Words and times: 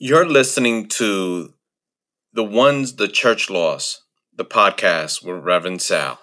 You're 0.00 0.28
listening 0.28 0.88
to 0.88 1.54
The 2.32 2.42
Ones 2.42 2.96
the 2.96 3.06
Church 3.06 3.48
Lost, 3.48 4.02
the 4.34 4.44
podcast 4.44 5.24
with 5.24 5.44
Reverend 5.44 5.80
Sal. 5.82 6.18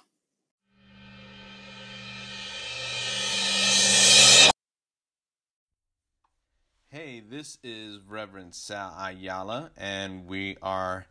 Hey, 6.89 7.21
this 7.21 7.57
is 7.63 7.99
Reverend 8.05 8.53
Sal 8.53 8.93
Ayala, 8.99 9.71
and 9.77 10.27
we 10.27 10.57
are 10.61 11.05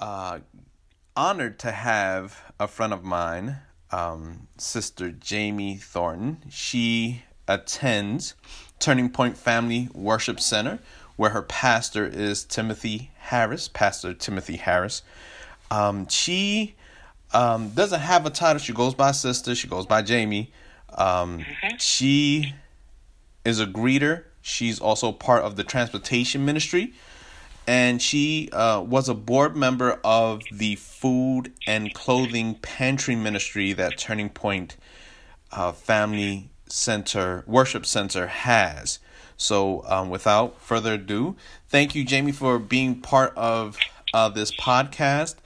uh, 0.00 0.38
honored 1.14 1.58
to 1.58 1.70
have 1.70 2.54
a 2.58 2.66
friend 2.66 2.94
of 2.94 3.04
mine, 3.04 3.58
um, 3.90 4.48
Sister 4.56 5.14
Jaime 5.22 5.76
Thornton. 5.76 6.44
She 6.48 7.24
attends 7.46 8.34
Turning 8.78 9.10
Point 9.10 9.36
Family 9.36 9.90
Worship 9.92 10.40
Center, 10.40 10.78
where 11.16 11.30
her 11.30 11.42
pastor 11.42 12.06
is 12.06 12.44
Timothy 12.44 13.10
Harris, 13.18 13.68
Pastor 13.68 14.14
Timothy 14.14 14.56
Harris. 14.56 15.02
Um, 15.70 16.08
she 16.08 16.74
um, 17.32 17.70
doesn't 17.70 18.00
have 18.00 18.26
a 18.26 18.30
title. 18.30 18.58
She 18.58 18.72
goes 18.72 18.94
by 18.94 19.12
sister. 19.12 19.54
She 19.54 19.68
goes 19.68 19.86
by 19.86 20.02
Jaime. 20.02 20.52
Um, 20.96 21.40
mm-hmm. 21.40 21.76
She 21.78 22.54
is 23.44 23.60
a 23.60 23.66
greeter. 23.66 24.24
She's 24.42 24.80
also 24.80 25.12
part 25.12 25.42
of 25.42 25.56
the 25.56 25.64
transportation 25.64 26.44
ministry. 26.44 26.92
And 27.66 28.00
she 28.00 28.50
uh, 28.52 28.80
was 28.82 29.08
a 29.08 29.14
board 29.14 29.56
member 29.56 29.98
of 30.04 30.42
the 30.52 30.76
food 30.76 31.52
and 31.66 31.94
clothing 31.94 32.56
pantry 32.56 33.16
ministry 33.16 33.72
that 33.72 33.96
Turning 33.96 34.28
Point 34.28 34.76
uh, 35.50 35.72
Family 35.72 36.50
Center, 36.66 37.44
Worship 37.46 37.86
Center 37.86 38.26
has. 38.26 38.98
So, 39.36 39.84
um, 39.86 40.10
without 40.10 40.60
further 40.60 40.94
ado, 40.94 41.36
thank 41.68 41.94
you, 41.94 42.04
Jaime, 42.08 42.32
for 42.32 42.58
being 42.58 43.00
part 43.00 43.32
of 43.36 43.76
uh, 44.12 44.28
this 44.28 44.52
podcast. 44.52 45.36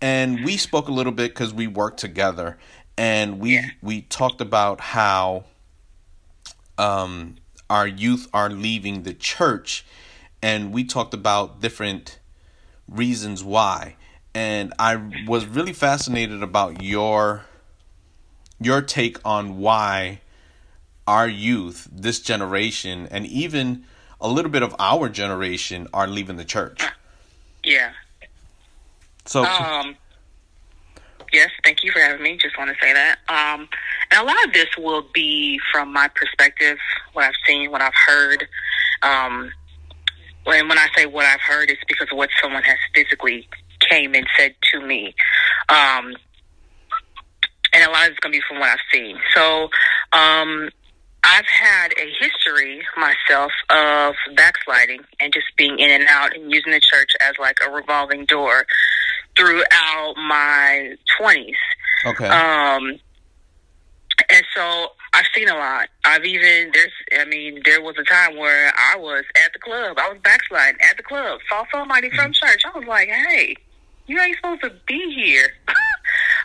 And 0.00 0.44
we 0.44 0.56
spoke 0.56 0.88
a 0.88 0.92
little 0.92 1.12
bit 1.12 1.30
because 1.30 1.54
we 1.54 1.66
worked 1.66 1.98
together, 1.98 2.58
and 2.98 3.38
we 3.40 3.54
yeah. 3.54 3.70
we 3.82 4.02
talked 4.02 4.40
about 4.40 4.80
how 4.80 5.44
um, 6.78 7.36
our 7.70 7.86
youth 7.86 8.28
are 8.32 8.50
leaving 8.50 9.02
the 9.02 9.14
church, 9.14 9.84
and 10.42 10.72
we 10.72 10.84
talked 10.84 11.14
about 11.14 11.60
different 11.60 12.18
reasons 12.88 13.42
why. 13.42 13.96
And 14.34 14.74
I 14.78 14.96
was 15.26 15.46
really 15.46 15.72
fascinated 15.72 16.42
about 16.42 16.82
your 16.82 17.46
your 18.60 18.82
take 18.82 19.18
on 19.24 19.58
why 19.58 20.20
our 21.06 21.28
youth, 21.28 21.88
this 21.90 22.20
generation, 22.20 23.08
and 23.10 23.26
even 23.26 23.84
a 24.20 24.28
little 24.28 24.50
bit 24.50 24.62
of 24.62 24.74
our 24.78 25.08
generation 25.08 25.88
are 25.92 26.06
leaving 26.06 26.36
the 26.36 26.44
church. 26.44 26.82
Yeah. 27.64 27.92
So. 29.24 29.44
Um. 29.44 29.96
Yes, 31.32 31.50
thank 31.64 31.82
you 31.82 31.90
for 31.90 31.98
having 31.98 32.22
me. 32.22 32.38
Just 32.40 32.56
want 32.56 32.70
to 32.70 32.76
say 32.80 32.92
that. 32.92 33.18
Um, 33.28 33.68
and 34.10 34.20
a 34.20 34.24
lot 34.24 34.36
of 34.46 34.52
this 34.52 34.68
will 34.78 35.04
be 35.12 35.58
from 35.72 35.92
my 35.92 36.08
perspective, 36.08 36.78
what 37.14 37.24
I've 37.24 37.34
seen, 37.46 37.72
what 37.72 37.82
I've 37.82 37.92
heard. 38.06 38.46
Um, 39.02 39.50
when 40.44 40.68
when 40.68 40.78
I 40.78 40.86
say 40.96 41.06
what 41.06 41.26
I've 41.26 41.40
heard, 41.40 41.68
it's 41.68 41.82
because 41.88 42.06
of 42.12 42.16
what 42.16 42.30
someone 42.40 42.62
has 42.62 42.78
physically 42.94 43.48
came 43.90 44.14
and 44.14 44.26
said 44.38 44.54
to 44.72 44.80
me. 44.80 45.14
Um, 45.68 46.14
and 47.72 47.84
a 47.84 47.90
lot 47.90 48.06
of 48.06 48.12
it's 48.12 48.20
going 48.20 48.32
to 48.32 48.38
be 48.38 48.42
from 48.48 48.60
what 48.60 48.70
I've 48.70 48.78
seen. 48.92 49.18
So, 49.34 49.68
um, 50.12 50.70
I've 51.26 51.46
had 51.46 51.92
a 51.98 52.06
history 52.20 52.80
myself 52.96 53.50
of 53.68 54.14
backsliding 54.36 55.00
and 55.18 55.32
just 55.32 55.46
being 55.56 55.78
in 55.78 55.90
and 55.90 56.06
out 56.08 56.36
and 56.36 56.52
using 56.52 56.72
the 56.72 56.80
church 56.80 57.10
as 57.20 57.34
like 57.40 57.58
a 57.66 57.70
revolving 57.70 58.26
door 58.26 58.64
throughout 59.36 60.14
my 60.16 60.94
20s. 61.20 61.54
Okay. 62.06 62.28
Um, 62.28 62.98
and 64.30 64.44
so 64.54 64.88
I've 65.12 65.26
seen 65.34 65.48
a 65.48 65.54
lot. 65.54 65.88
I've 66.04 66.24
even 66.24 66.70
there's 66.72 66.92
I 67.20 67.24
mean 67.24 67.60
there 67.64 67.82
was 67.82 67.96
a 67.98 68.04
time 68.04 68.36
where 68.36 68.72
I 68.76 68.96
was 68.96 69.24
at 69.44 69.52
the 69.52 69.58
club. 69.58 69.98
I 69.98 70.08
was 70.08 70.18
backsliding 70.22 70.80
at 70.80 70.96
the 70.96 71.02
club. 71.02 71.40
Saw 71.48 71.64
somebody 71.72 72.08
from 72.10 72.32
mm-hmm. 72.32 72.46
church. 72.46 72.62
I 72.64 72.78
was 72.78 72.86
like, 72.86 73.08
"Hey, 73.08 73.56
you 74.06 74.20
ain't 74.20 74.36
supposed 74.36 74.62
to 74.62 74.72
be 74.86 75.12
here." 75.14 75.48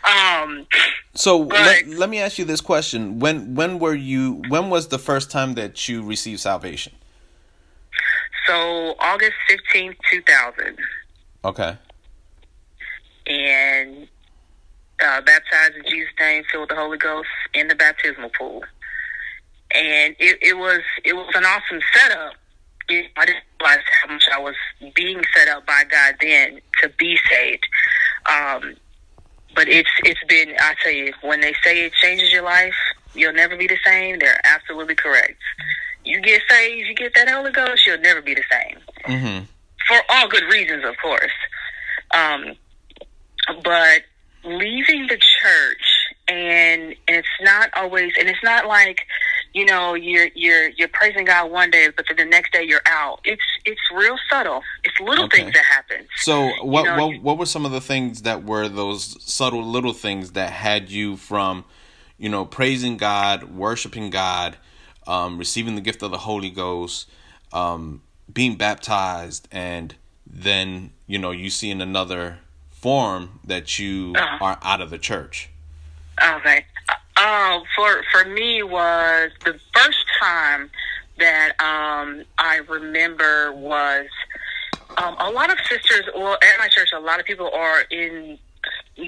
Um, 0.04 0.66
so 1.14 1.44
but, 1.44 1.58
let, 1.58 1.86
let 1.88 2.08
me 2.08 2.18
ask 2.18 2.38
you 2.38 2.44
this 2.44 2.60
question: 2.60 3.18
when 3.18 3.54
when 3.54 3.78
were 3.78 3.94
you? 3.94 4.42
When 4.48 4.70
was 4.70 4.88
the 4.88 4.98
first 4.98 5.30
time 5.30 5.54
that 5.54 5.88
you 5.88 6.02
received 6.02 6.40
salvation? 6.40 6.92
So 8.46 8.94
August 8.98 9.34
fifteenth, 9.48 9.96
two 10.10 10.22
thousand. 10.22 10.78
Okay. 11.44 11.76
And 13.26 14.08
uh, 15.00 15.20
baptized 15.20 15.74
in 15.76 15.84
Jesus' 15.88 16.12
name, 16.18 16.42
filled 16.50 16.62
with 16.62 16.70
the 16.70 16.76
Holy 16.76 16.98
Ghost 16.98 17.28
in 17.54 17.68
the 17.68 17.74
baptismal 17.74 18.30
pool, 18.30 18.64
and 19.72 20.16
it, 20.18 20.38
it 20.42 20.58
was 20.58 20.80
it 21.04 21.14
was 21.14 21.30
an 21.34 21.44
awesome 21.44 21.80
setup. 21.94 22.34
I 22.90 23.24
didn't 23.24 23.44
realize 23.60 23.84
how 24.02 24.12
much 24.12 24.24
I 24.34 24.38
was 24.40 24.56
being 24.94 25.22
set 25.34 25.48
up 25.48 25.64
by 25.64 25.84
God 25.88 26.16
then 26.20 26.60
to 26.82 26.90
be 26.98 27.16
saved. 27.30 27.66
Um, 28.26 28.76
but 29.54 29.68
it's 29.68 29.90
it's 30.04 30.22
been 30.28 30.54
I 30.58 30.74
tell 30.82 30.92
you 30.92 31.12
when 31.22 31.40
they 31.40 31.54
say 31.64 31.86
it 31.86 31.92
changes 31.94 32.32
your 32.32 32.42
life, 32.42 32.74
you'll 33.14 33.32
never 33.32 33.56
be 33.56 33.66
the 33.66 33.78
same. 33.84 34.18
They're 34.18 34.40
absolutely 34.44 34.94
correct. 34.94 35.38
You 36.04 36.20
get 36.20 36.42
saved, 36.48 36.88
you 36.88 36.94
get 36.94 37.12
that 37.14 37.28
Holy 37.28 37.52
Ghost, 37.52 37.86
you'll 37.86 37.98
never 37.98 38.20
be 38.20 38.34
the 38.34 38.44
same. 38.50 38.78
Mm-hmm. 39.06 39.44
For 39.86 39.98
all 40.08 40.28
good 40.28 40.44
reasons, 40.44 40.84
of 40.84 40.94
course. 41.00 41.32
Um, 42.12 42.54
but 43.62 44.02
leaving 44.44 45.06
the 45.06 45.18
church 45.18 46.02
and, 46.28 46.82
and 46.82 47.16
it's 47.16 47.28
not 47.40 47.70
always 47.76 48.12
and 48.18 48.28
it's 48.28 48.42
not 48.42 48.66
like 48.66 49.00
you 49.54 49.64
know 49.64 49.94
you're 49.94 50.28
you're 50.34 50.70
you're 50.70 50.88
praising 50.88 51.24
God 51.24 51.50
one 51.50 51.70
day, 51.70 51.88
but 51.94 52.06
then 52.08 52.16
the 52.16 52.24
next 52.24 52.52
day 52.52 52.62
you're 52.62 52.82
out. 52.86 53.20
It's 53.24 53.42
it's 53.64 53.80
real 53.94 54.16
subtle. 54.30 54.62
It's 54.84 54.98
little 55.00 55.24
okay. 55.26 55.38
things 55.38 55.54
that 55.54 55.64
happen. 55.64 56.06
So 56.16 56.50
what 56.62 56.84
you 56.84 56.96
know, 56.96 57.06
what 57.08 57.22
what 57.22 57.38
were 57.38 57.46
some 57.46 57.66
of 57.66 57.72
the 57.72 57.80
things 57.80 58.22
that 58.22 58.44
were 58.44 58.68
those 58.68 59.22
subtle 59.22 59.64
little 59.64 59.92
things 59.92 60.32
that 60.32 60.50
had 60.50 60.90
you 60.90 61.16
from, 61.16 61.64
you 62.18 62.28
know, 62.28 62.44
praising 62.44 62.96
God, 62.96 63.54
worshiping 63.54 64.10
God, 64.10 64.56
um, 65.06 65.38
receiving 65.38 65.74
the 65.74 65.80
gift 65.80 66.02
of 66.02 66.10
the 66.10 66.18
Holy 66.18 66.50
Ghost, 66.50 67.08
um, 67.52 68.02
being 68.32 68.56
baptized, 68.56 69.48
and 69.52 69.94
then 70.26 70.90
you 71.06 71.18
know 71.18 71.30
you 71.30 71.50
see 71.50 71.70
in 71.70 71.80
another 71.80 72.38
form 72.70 73.38
that 73.44 73.78
you 73.78 74.12
uh-huh. 74.16 74.44
are 74.44 74.58
out 74.62 74.80
of 74.80 74.90
the 74.90 74.98
church. 74.98 75.50
Okay. 76.20 76.64
Uh, 77.24 77.60
for 77.76 78.02
for 78.10 78.28
me 78.28 78.64
was 78.64 79.30
the 79.44 79.56
first 79.72 80.04
time 80.20 80.68
that 81.18 81.50
um, 81.60 82.24
I 82.36 82.56
remember 82.68 83.52
was 83.52 84.06
um, 84.96 85.14
a 85.20 85.30
lot 85.30 85.52
of 85.52 85.56
sisters, 85.70 86.02
well, 86.16 86.34
at 86.34 86.58
my 86.58 86.66
church, 86.66 86.88
a 86.92 86.98
lot 86.98 87.20
of 87.20 87.26
people 87.26 87.48
are 87.54 87.82
in 87.92 88.40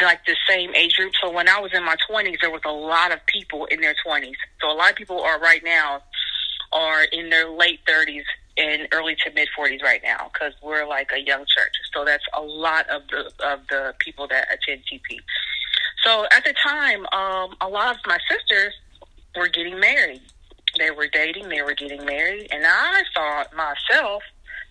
like 0.00 0.25
the 0.26 0.36
same 0.48 0.72
age 0.76 0.94
group. 0.94 1.12
So 1.20 1.32
when 1.32 1.48
I 1.48 1.58
was 1.58 1.72
in 1.75 1.84
my 1.84 1.97
twenties, 2.08 2.38
there 2.41 2.52
was 2.52 2.62
a 2.64 2.70
lot 2.70 3.10
of 3.12 3.19
people 3.26 3.64
in 3.64 3.80
their 3.80 3.97
twenties. 4.06 4.36
So 4.60 4.70
a 4.70 4.75
lot 4.75 4.91
of 4.91 4.96
people 4.96 5.20
are 5.20 5.41
right 5.41 5.62
now 5.64 6.00
are 6.72 7.02
in 7.02 7.31
their 7.31 7.50
late 7.50 7.81
thirties 7.84 8.25
and 8.56 8.86
early 8.92 9.16
to 9.25 9.32
mid 9.34 9.48
forties 9.56 9.81
right 9.82 10.02
now 10.04 10.31
because 10.32 10.52
we're 10.62 10.86
like 10.86 11.10
a 11.12 11.20
young 11.20 11.41
church. 11.41 11.75
So 11.92 12.04
that's 12.04 12.25
a 12.32 12.42
lot 12.42 12.88
of 12.91 13.02
the 13.08 13.32
of 13.44 13.66
the 13.69 13.92
people 13.98 14.28
that 14.28 14.46
attend 14.52 14.82
TP. 14.92 15.19
So 16.04 16.26
at 16.31 16.44
the 16.44 16.54
time, 16.62 17.06
um, 17.12 17.56
a 17.60 17.69
lot 17.69 17.94
of 17.94 18.00
my 18.06 18.19
sisters 18.31 18.75
were 19.37 19.48
getting 19.48 19.81
married. 19.81 20.22
They 20.78 20.91
were 20.91 21.06
dating, 21.06 21.48
they 21.48 21.62
were 21.62 21.75
getting 21.75 22.04
married, 22.04 22.48
and 22.50 22.65
I 22.66 23.03
thought 23.15 23.54
myself 23.54 24.22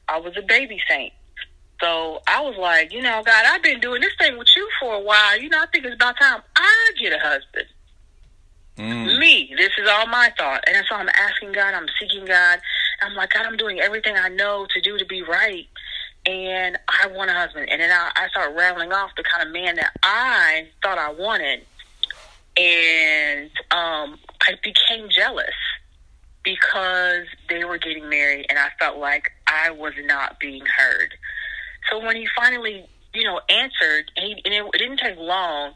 I 0.08 0.20
was 0.20 0.36
a 0.38 0.42
baby 0.42 0.80
saint. 0.90 1.14
So 1.82 2.22
I 2.28 2.42
was 2.42 2.56
like, 2.58 2.94
you 2.94 3.02
know, 3.02 3.24
God, 3.26 3.46
I've 3.46 3.64
been 3.64 3.80
doing 3.80 4.02
this 4.02 4.14
thing 4.18 4.38
with 4.38 4.48
you 4.56 4.70
for 4.80 4.96
a 4.96 5.00
while. 5.00 5.40
You 5.40 5.50
know, 5.50 5.62
I 5.62 5.66
think 5.68 5.86
it's 5.86 5.96
about 5.96 6.16
time 6.20 6.42
I 6.56 6.92
get 7.02 7.14
a 7.14 7.20
husband. 7.20 7.68
Mm. 8.78 9.20
Me, 9.20 9.54
this 9.58 9.72
is 9.78 9.90
all 9.90 10.08
my 10.08 10.32
thought. 10.38 10.64
And 10.68 10.86
so 10.90 10.96
I'm 10.96 11.10
asking 11.10 11.52
God, 11.52 11.74
I'm 11.74 11.88
seeking 12.00 12.26
God. 12.26 12.60
I'm 13.02 13.16
like, 13.16 13.32
God, 13.32 13.46
I'm 13.46 13.58
doing 13.58 13.80
everything 13.80 14.16
I 14.16 14.30
know 14.30 14.66
to 14.74 14.82
do 14.82 14.98
to 14.98 15.06
be 15.06 15.22
right 15.24 15.68
and 16.26 16.78
I 16.88 17.08
want 17.08 17.30
a 17.30 17.34
husband. 17.34 17.68
And 17.70 17.82
then 17.82 17.92
I, 17.92 18.12
I 18.16 18.28
start 18.30 18.56
rattling 18.56 18.92
off 18.94 19.12
the 19.18 19.24
kind 19.24 19.48
of 19.48 19.54
man 19.54 19.76
that 19.76 19.92
I 20.04 20.68
thought 20.82 20.98
I 20.98 21.12
wanted. 21.12 21.66
And 22.56 23.50
um, 23.72 24.20
I 24.42 24.54
became 24.64 25.10
jealous 25.10 25.56
because 26.44 27.26
they 27.50 27.64
were 27.64 27.78
getting 27.78 28.10
married 28.10 28.46
and 28.50 28.60
I 28.60 28.70
felt 28.80 28.98
like 28.98 29.32
I 29.48 29.72
was 29.72 29.94
not 30.04 30.40
being 30.40 30.64
heard. 30.66 31.14
So 31.90 32.00
when 32.06 32.16
he 32.16 32.28
finally, 32.36 32.86
you 33.14 33.24
know, 33.24 33.42
answered, 33.50 34.12
and, 34.16 34.26
he, 34.26 34.42
and 34.46 34.54
it, 34.54 34.66
it 34.74 34.78
didn't 34.78 34.98
take 34.98 35.18
long, 35.18 35.74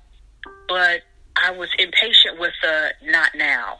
but 0.67 1.01
I 1.41 1.51
was 1.51 1.69
impatient 1.77 2.39
with 2.39 2.53
the 2.61 2.91
not 3.03 3.31
now. 3.35 3.79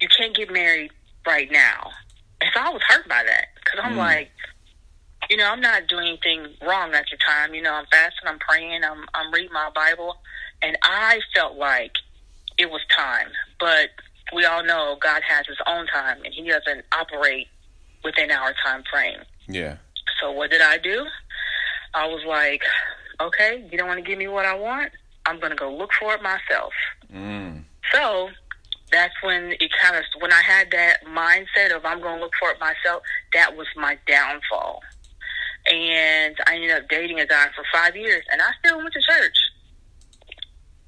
You 0.00 0.08
can't 0.16 0.34
get 0.34 0.52
married 0.52 0.90
right 1.26 1.50
now. 1.50 1.90
And 2.40 2.50
so 2.54 2.60
I 2.60 2.70
was 2.70 2.82
hurt 2.88 3.08
by 3.08 3.22
that 3.24 3.46
because 3.56 3.80
I'm 3.82 3.94
mm. 3.94 3.98
like, 3.98 4.30
you 5.28 5.36
know, 5.36 5.44
I'm 5.50 5.60
not 5.60 5.86
doing 5.86 6.08
anything 6.08 6.54
wrong 6.62 6.94
at 6.94 7.04
the 7.10 7.18
time. 7.24 7.54
You 7.54 7.62
know, 7.62 7.72
I'm 7.72 7.86
fasting, 7.90 8.26
I'm 8.26 8.38
praying, 8.38 8.82
I'm 8.84 9.04
I'm 9.14 9.32
reading 9.32 9.52
my 9.52 9.70
Bible, 9.74 10.16
and 10.62 10.76
I 10.82 11.20
felt 11.34 11.56
like 11.56 11.92
it 12.58 12.70
was 12.70 12.80
time. 12.96 13.28
But 13.60 13.90
we 14.34 14.44
all 14.44 14.64
know 14.64 14.96
God 15.00 15.22
has 15.26 15.46
His 15.46 15.58
own 15.66 15.86
time, 15.86 16.18
and 16.24 16.32
He 16.32 16.48
doesn't 16.48 16.84
operate 16.92 17.48
within 18.04 18.30
our 18.30 18.54
time 18.64 18.82
frame. 18.90 19.20
Yeah. 19.48 19.76
So 20.20 20.32
what 20.32 20.50
did 20.50 20.62
I 20.62 20.78
do? 20.78 21.06
I 21.94 22.06
was 22.06 22.22
like, 22.26 22.62
okay, 23.20 23.66
you 23.70 23.78
don't 23.78 23.88
want 23.88 24.02
to 24.02 24.08
give 24.08 24.18
me 24.18 24.28
what 24.28 24.46
I 24.46 24.54
want. 24.54 24.92
I'm 25.26 25.40
gonna 25.40 25.56
go 25.56 25.74
look 25.74 25.90
for 25.98 26.14
it 26.14 26.22
myself. 26.22 26.72
Mm. 27.12 27.64
So 27.92 28.30
that's 28.90 29.14
when 29.22 29.52
it 29.52 29.70
kind 29.80 29.96
of 29.96 30.04
when 30.20 30.32
I 30.32 30.42
had 30.42 30.70
that 30.70 31.04
mindset 31.06 31.74
of 31.74 31.84
I'm 31.84 32.00
gonna 32.00 32.20
look 32.20 32.32
for 32.40 32.50
it 32.50 32.60
myself. 32.60 33.02
That 33.34 33.56
was 33.56 33.66
my 33.76 33.98
downfall, 34.06 34.80
and 35.70 36.36
I 36.46 36.54
ended 36.56 36.70
up 36.70 36.88
dating 36.88 37.20
a 37.20 37.26
guy 37.26 37.46
for 37.54 37.64
five 37.72 37.96
years, 37.96 38.24
and 38.30 38.40
I 38.40 38.50
still 38.58 38.78
went 38.78 38.92
to 38.94 39.00
church. 39.00 39.36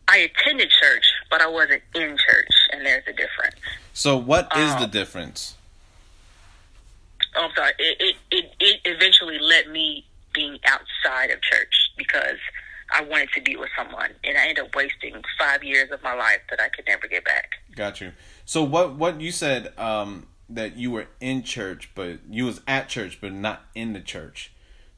I 0.09 0.19
attended 0.19 0.71
church, 0.71 1.05
but 1.31 1.41
I 1.41 1.47
wasn't 1.47 1.83
in 1.95 2.17
church, 2.17 2.49
and 2.73 2.85
there's 2.85 3.05
a 3.07 3.13
difference. 3.13 3.57
So 3.93 4.17
what 4.17 4.47
is 4.57 4.75
the 4.77 4.85
Um, 4.85 4.91
difference? 4.91 5.55
Oh, 7.37 7.45
I'm 7.45 7.51
sorry. 7.55 7.73
It, 7.79 8.01
it 8.01 8.17
it 8.31 8.51
it 8.59 8.81
eventually 8.85 9.39
led 9.39 9.69
me 9.69 10.05
being 10.33 10.59
outside 10.67 11.31
of 11.31 11.41
church 11.43 11.73
because 11.97 12.39
I 12.93 13.03
wanted 13.03 13.31
to 13.35 13.41
be 13.41 13.55
with 13.57 13.69
someone, 13.77 14.11
and 14.25 14.37
I 14.37 14.49
ended 14.49 14.65
up 14.65 14.75
wasting 14.75 15.23
five 15.39 15.63
years 15.63 15.91
of 15.93 16.03
my 16.03 16.15
life 16.15 16.41
that 16.51 16.61
I 16.61 16.69
could 16.71 16.87
never 16.89 17.07
get 17.07 17.25
back. 17.25 17.51
Got 17.77 18.01
you. 18.01 18.13
So 18.45 18.65
what 18.65 18.95
what 18.97 19.21
you 19.21 19.31
said 19.31 19.73
um 19.79 20.27
that 20.49 20.75
you 20.77 20.91
were 20.91 21.07
in 21.21 21.45
church 21.45 21.89
but 21.95 22.19
you 22.29 22.45
was 22.47 22.61
at 22.67 22.89
church 22.89 23.21
but 23.21 23.33
not 23.33 23.63
in 23.77 23.93
the 23.93 24.01
church. 24.01 24.51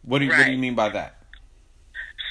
What 0.04 0.18
do 0.18 0.24
you, 0.24 0.30
what 0.30 0.46
do 0.46 0.52
you 0.52 0.58
mean 0.58 0.74
by 0.74 0.88
that? 0.90 1.16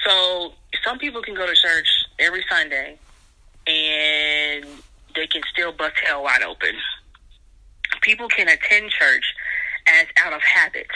So 0.06 0.54
some 0.84 0.98
people 1.00 1.22
can 1.22 1.36
go 1.36 1.46
to 1.46 1.56
church 1.56 1.88
every 2.20 2.44
Sunday 2.50 2.98
and 3.68 4.66
they 5.16 5.28
can 5.28 5.42
still 5.52 5.72
bust 5.72 5.96
hell 6.04 6.24
wide 6.24 6.44
open. 6.44 6.76
People 8.02 8.28
can 8.28 8.48
attend 8.48 8.90
church 8.92 9.34
as 9.88 10.08
out 10.24 10.34
of 10.34 10.42
habit. 10.42 10.88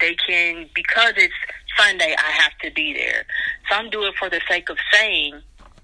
They 0.00 0.14
can 0.14 0.68
because 0.74 1.14
it's 1.16 1.34
Sunday 1.78 2.14
I 2.16 2.30
have 2.30 2.52
to 2.62 2.70
be 2.70 2.92
there. 2.94 3.24
Some 3.70 3.90
do 3.90 4.04
it 4.04 4.14
for 4.18 4.30
the 4.30 4.40
sake 4.48 4.68
of 4.70 4.78
saying 4.92 5.40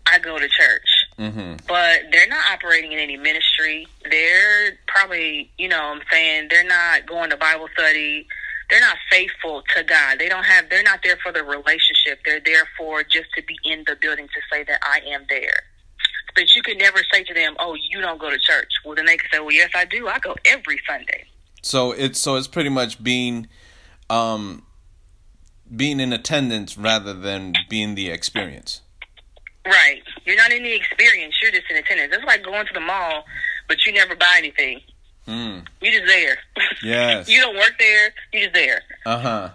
I 0.06 0.18
go 0.18 0.38
to 0.38 0.48
church. 0.48 0.88
Mhm. 1.18 1.66
But 1.66 2.10
they're 2.10 2.28
not 2.28 2.50
operating 2.52 2.92
in 2.92 2.98
any 2.98 3.16
ministry. 3.16 3.86
They're 4.08 4.78
probably, 4.86 5.50
you 5.58 5.68
know, 5.68 5.78
what 5.88 5.96
I'm 5.98 6.02
saying 6.10 6.48
they're 6.50 6.64
not 6.64 7.06
going 7.06 7.30
to 7.30 7.36
Bible 7.36 7.68
study. 7.74 8.26
They're 8.72 8.80
not 8.80 8.96
faithful 9.10 9.62
to 9.76 9.84
God. 9.84 10.18
They 10.18 10.30
don't 10.30 10.44
have. 10.44 10.70
They're 10.70 10.82
not 10.82 11.00
there 11.04 11.18
for 11.22 11.30
the 11.30 11.44
relationship. 11.44 12.20
They're 12.24 12.40
there 12.40 12.66
for 12.78 13.02
just 13.02 13.26
to 13.36 13.42
be 13.42 13.54
in 13.64 13.84
the 13.86 13.96
building 14.00 14.26
to 14.28 14.40
say 14.50 14.64
that 14.64 14.80
I 14.82 15.00
am 15.10 15.26
there. 15.28 15.64
But 16.34 16.44
you 16.56 16.62
can 16.62 16.78
never 16.78 17.02
say 17.12 17.22
to 17.22 17.34
them, 17.34 17.54
"Oh, 17.58 17.74
you 17.74 18.00
don't 18.00 18.18
go 18.18 18.30
to 18.30 18.38
church." 18.38 18.70
Well, 18.82 18.94
then 18.94 19.04
they 19.04 19.18
can 19.18 19.28
say, 19.30 19.40
"Well, 19.40 19.52
yes, 19.52 19.68
I 19.74 19.84
do. 19.84 20.08
I 20.08 20.18
go 20.20 20.36
every 20.46 20.80
Sunday." 20.88 21.26
So 21.60 21.92
it's 21.92 22.18
so 22.18 22.36
it's 22.36 22.48
pretty 22.48 22.70
much 22.70 23.04
being 23.04 23.46
um 24.08 24.64
being 25.76 26.00
in 26.00 26.14
attendance 26.14 26.78
rather 26.78 27.12
than 27.12 27.52
being 27.68 27.94
the 27.94 28.08
experience. 28.08 28.80
Right. 29.66 30.02
You're 30.24 30.36
not 30.36 30.50
in 30.50 30.62
the 30.62 30.72
experience. 30.72 31.34
You're 31.42 31.52
just 31.52 31.70
in 31.70 31.76
attendance. 31.76 32.14
It's 32.16 32.24
like 32.24 32.42
going 32.42 32.66
to 32.66 32.72
the 32.72 32.80
mall, 32.80 33.24
but 33.68 33.84
you 33.84 33.92
never 33.92 34.16
buy 34.16 34.36
anything. 34.38 34.80
Mm. 35.26 35.66
You're 35.80 35.92
just 35.92 36.06
there. 36.06 36.38
Yes. 36.82 37.28
you 37.30 37.40
don't 37.40 37.56
work 37.56 37.74
there. 37.78 38.12
You're 38.32 38.42
just 38.42 38.54
there. 38.54 38.82
Uh-huh. 39.06 39.50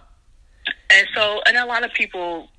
And 0.89 1.07
so, 1.13 1.41
and 1.45 1.57
a 1.57 1.65
lot 1.65 1.83
of 1.83 1.93
people 1.93 2.49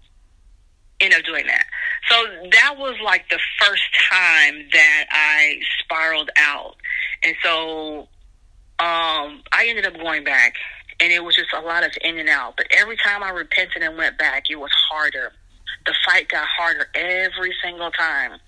end 1.01 1.15
up 1.15 1.25
doing 1.25 1.47
that. 1.47 1.65
So 2.09 2.17
that 2.51 2.75
was 2.79 2.97
like 3.05 3.29
the 3.31 3.39
first 3.61 3.83
time 4.11 4.67
that 4.73 5.05
I 5.11 5.61
spiraled 5.83 6.31
out. 6.37 6.77
And 7.23 7.35
so, 7.43 8.09
um, 8.81 9.43
I 9.53 9.67
ended 9.69 9.87
up 9.87 9.95
going 9.95 10.25
back 10.25 10.55
and 11.01 11.13
it 11.13 11.23
was 11.23 11.37
just 11.37 11.53
a 11.53 11.61
lot 11.61 11.85
of 11.85 11.93
in 12.03 12.19
and 12.19 12.29
out. 12.29 12.55
But 12.57 12.67
every 12.71 12.97
time 12.97 13.23
I 13.23 13.31
repented 13.31 13.83
and 13.83 13.97
went 13.97 14.19
back, 14.19 14.45
it 14.51 14.57
was 14.57 14.71
harder. 14.91 15.33
The 15.87 15.95
fight 16.07 16.29
got 16.29 16.47
harder 16.47 16.87
every 16.95 17.55
single 17.63 17.91
time. 17.91 18.39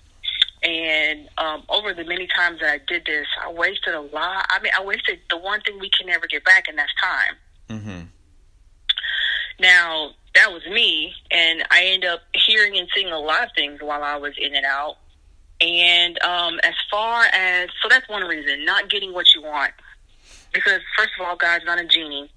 And 0.63 1.27
um, 1.39 1.63
over 1.69 1.93
the 1.93 2.03
many 2.03 2.27
times 2.27 2.59
that 2.59 2.69
I 2.69 2.79
did 2.87 3.05
this, 3.05 3.25
I 3.43 3.51
wasted 3.51 3.95
a 3.95 4.01
lot. 4.01 4.45
I 4.49 4.59
mean, 4.61 4.71
I 4.77 4.83
wasted 4.83 5.19
the 5.29 5.37
one 5.37 5.61
thing 5.61 5.79
we 5.79 5.89
can 5.89 6.07
never 6.07 6.27
get 6.27 6.45
back, 6.45 6.65
and 6.67 6.77
that's 6.77 6.93
time. 7.01 7.35
Mhm. 7.69 8.07
Now, 9.59 10.11
that 10.35 10.51
was 10.51 10.65
me, 10.67 11.13
and 11.31 11.63
I 11.71 11.85
end 11.85 12.05
up 12.05 12.21
hearing 12.33 12.77
and 12.77 12.87
seeing 12.95 13.11
a 13.11 13.19
lot 13.19 13.43
of 13.43 13.49
things 13.55 13.81
while 13.81 14.03
I 14.03 14.17
was 14.17 14.33
in 14.37 14.55
and 14.55 14.65
out. 14.65 14.97
And 15.59 16.21
um, 16.23 16.59
as 16.63 16.73
far 16.89 17.25
as, 17.33 17.69
so 17.81 17.89
that's 17.89 18.07
one 18.07 18.23
reason, 18.23 18.65
not 18.65 18.89
getting 18.89 19.13
what 19.13 19.27
you 19.35 19.41
want. 19.41 19.73
Because, 20.53 20.81
first 20.97 21.11
of 21.19 21.25
all, 21.25 21.35
God's 21.35 21.65
not 21.65 21.79
a 21.79 21.85
genie. 21.85 22.31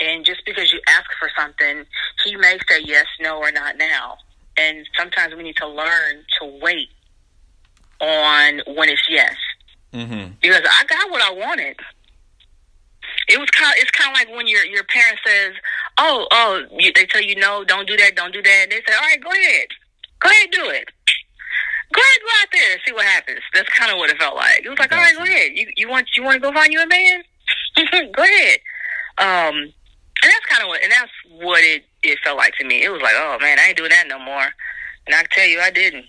And 0.00 0.24
just 0.24 0.44
because 0.44 0.72
you 0.72 0.80
ask 0.88 1.06
for 1.18 1.30
something, 1.36 1.84
He 2.24 2.36
may 2.36 2.58
say 2.68 2.80
yes, 2.84 3.06
no, 3.20 3.38
or 3.38 3.52
not 3.52 3.76
now. 3.76 4.18
And 4.56 4.86
sometimes 4.98 5.34
we 5.34 5.42
need 5.42 5.56
to 5.56 5.66
learn 5.66 6.24
to 6.40 6.58
wait 6.60 6.88
on 8.00 8.60
when 8.74 8.88
it's 8.88 9.02
yes 9.08 9.34
Mhm. 9.92 10.40
because 10.40 10.60
I 10.68 10.84
got 10.84 11.10
what 11.10 11.22
I 11.22 11.30
wanted. 11.30 11.76
It 13.28 13.38
was 13.38 13.48
kind. 13.50 13.72
It's 13.78 13.90
kind 13.92 14.10
of 14.10 14.18
like 14.18 14.36
when 14.36 14.46
your 14.46 14.64
your 14.66 14.84
parent 14.84 15.18
says, 15.24 15.52
"Oh, 15.98 16.26
oh," 16.30 16.64
you, 16.78 16.92
they 16.92 17.06
tell 17.06 17.22
you 17.22 17.36
no, 17.36 17.64
don't 17.64 17.86
do 17.88 17.96
that, 17.96 18.16
don't 18.16 18.32
do 18.32 18.42
that. 18.42 18.66
They 18.70 18.76
say, 18.76 18.94
"All 18.94 19.00
right, 19.08 19.20
go 19.22 19.30
ahead, 19.30 19.68
go 20.20 20.28
ahead, 20.28 20.50
do 20.50 20.68
it. 20.70 20.88
Go 21.94 22.00
ahead, 22.02 22.20
go 22.22 22.28
out 22.42 22.48
there, 22.52 22.72
and 22.72 22.80
see 22.86 22.92
what 22.92 23.06
happens." 23.06 23.40
That's 23.54 23.68
kind 23.70 23.90
of 23.92 23.98
what 23.98 24.10
it 24.10 24.18
felt 24.18 24.36
like. 24.36 24.62
It 24.64 24.68
was 24.68 24.78
like, 24.78 24.92
"All 24.92 24.98
right, 24.98 25.14
go 25.16 25.22
ahead. 25.22 25.52
You 25.54 25.70
you 25.76 25.88
want 25.88 26.08
you 26.16 26.22
want 26.22 26.34
to 26.34 26.40
go 26.40 26.52
find 26.52 26.72
you 26.72 26.82
a 26.82 26.86
man? 26.86 27.22
go 28.12 28.22
ahead." 28.22 28.58
Um, 29.18 29.54
and 29.56 29.72
that's 30.32 30.46
kind 30.46 30.62
of 30.62 30.68
what, 30.68 30.82
and 30.82 30.92
that's 30.92 31.12
what 31.30 31.62
it 31.62 31.84
it 32.02 32.18
felt 32.24 32.36
like 32.36 32.54
to 32.56 32.64
me. 32.66 32.82
It 32.84 32.90
was 32.90 33.00
like, 33.00 33.14
"Oh 33.16 33.38
man, 33.40 33.58
I 33.58 33.68
ain't 33.68 33.76
doing 33.76 33.90
that 33.90 34.08
no 34.08 34.18
more." 34.18 34.48
And 35.06 35.14
I 35.14 35.24
tell 35.30 35.46
you, 35.46 35.60
I 35.60 35.70
didn't. 35.70 36.06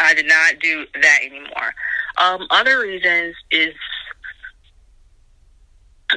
I 0.00 0.14
did 0.14 0.26
not 0.26 0.58
do 0.60 0.86
that 1.00 1.18
anymore. 1.22 1.74
Um, 2.16 2.46
other 2.50 2.80
reasons 2.80 3.34
is 3.50 3.74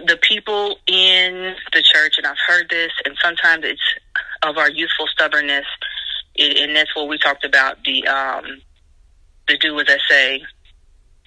the 0.06 0.18
people 0.22 0.78
in 0.88 1.56
the 1.74 1.82
church, 1.82 2.16
and 2.18 2.28
I've 2.28 2.38
heard 2.48 2.70
this, 2.70 2.92
and 3.06 3.16
sometimes 3.22 3.64
it's 3.66 3.82
of 4.44 4.58
our 4.58 4.70
youthful 4.70 5.08
stubbornness, 5.08 5.66
and 6.38 6.76
that's 6.76 6.96
what 6.96 7.08
we 7.08 7.18
talked 7.18 7.44
about 7.44 7.84
the 7.84 8.06
um, 8.08 8.46
the 9.48 9.58
do 9.58 9.80
as 9.80 9.88
I 9.90 9.98
say, 10.10 10.42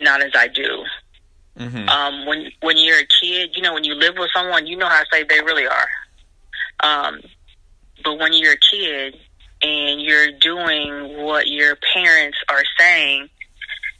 not 0.00 0.23
as 0.23 0.33
I 0.35 0.49
do. 0.49 0.85
Mhm. 1.59 1.89
Um, 1.89 2.27
when 2.27 2.53
when 2.61 2.77
you're 2.77 3.00
a 3.00 3.07
kid, 3.07 3.50
you 3.55 3.62
know, 3.62 3.75
when 3.75 3.85
you 3.85 3.95
live 3.95 4.15
with 4.17 4.31
someone, 4.33 4.67
you 4.67 4.77
know 4.77 4.89
how 4.89 5.03
saved 5.12 5.29
they 5.29 5.41
really 5.41 5.67
are. 5.67 5.89
Um, 6.83 7.21
but 8.05 8.19
when 8.19 8.33
you're 8.33 8.53
a 8.53 8.57
kid 8.57 9.17
and 9.62 10.00
you're 10.00 10.33
doing 10.33 11.23
what 11.23 11.49
your 11.49 11.76
parents 11.95 12.38
are 12.49 12.62
saying, 12.79 13.29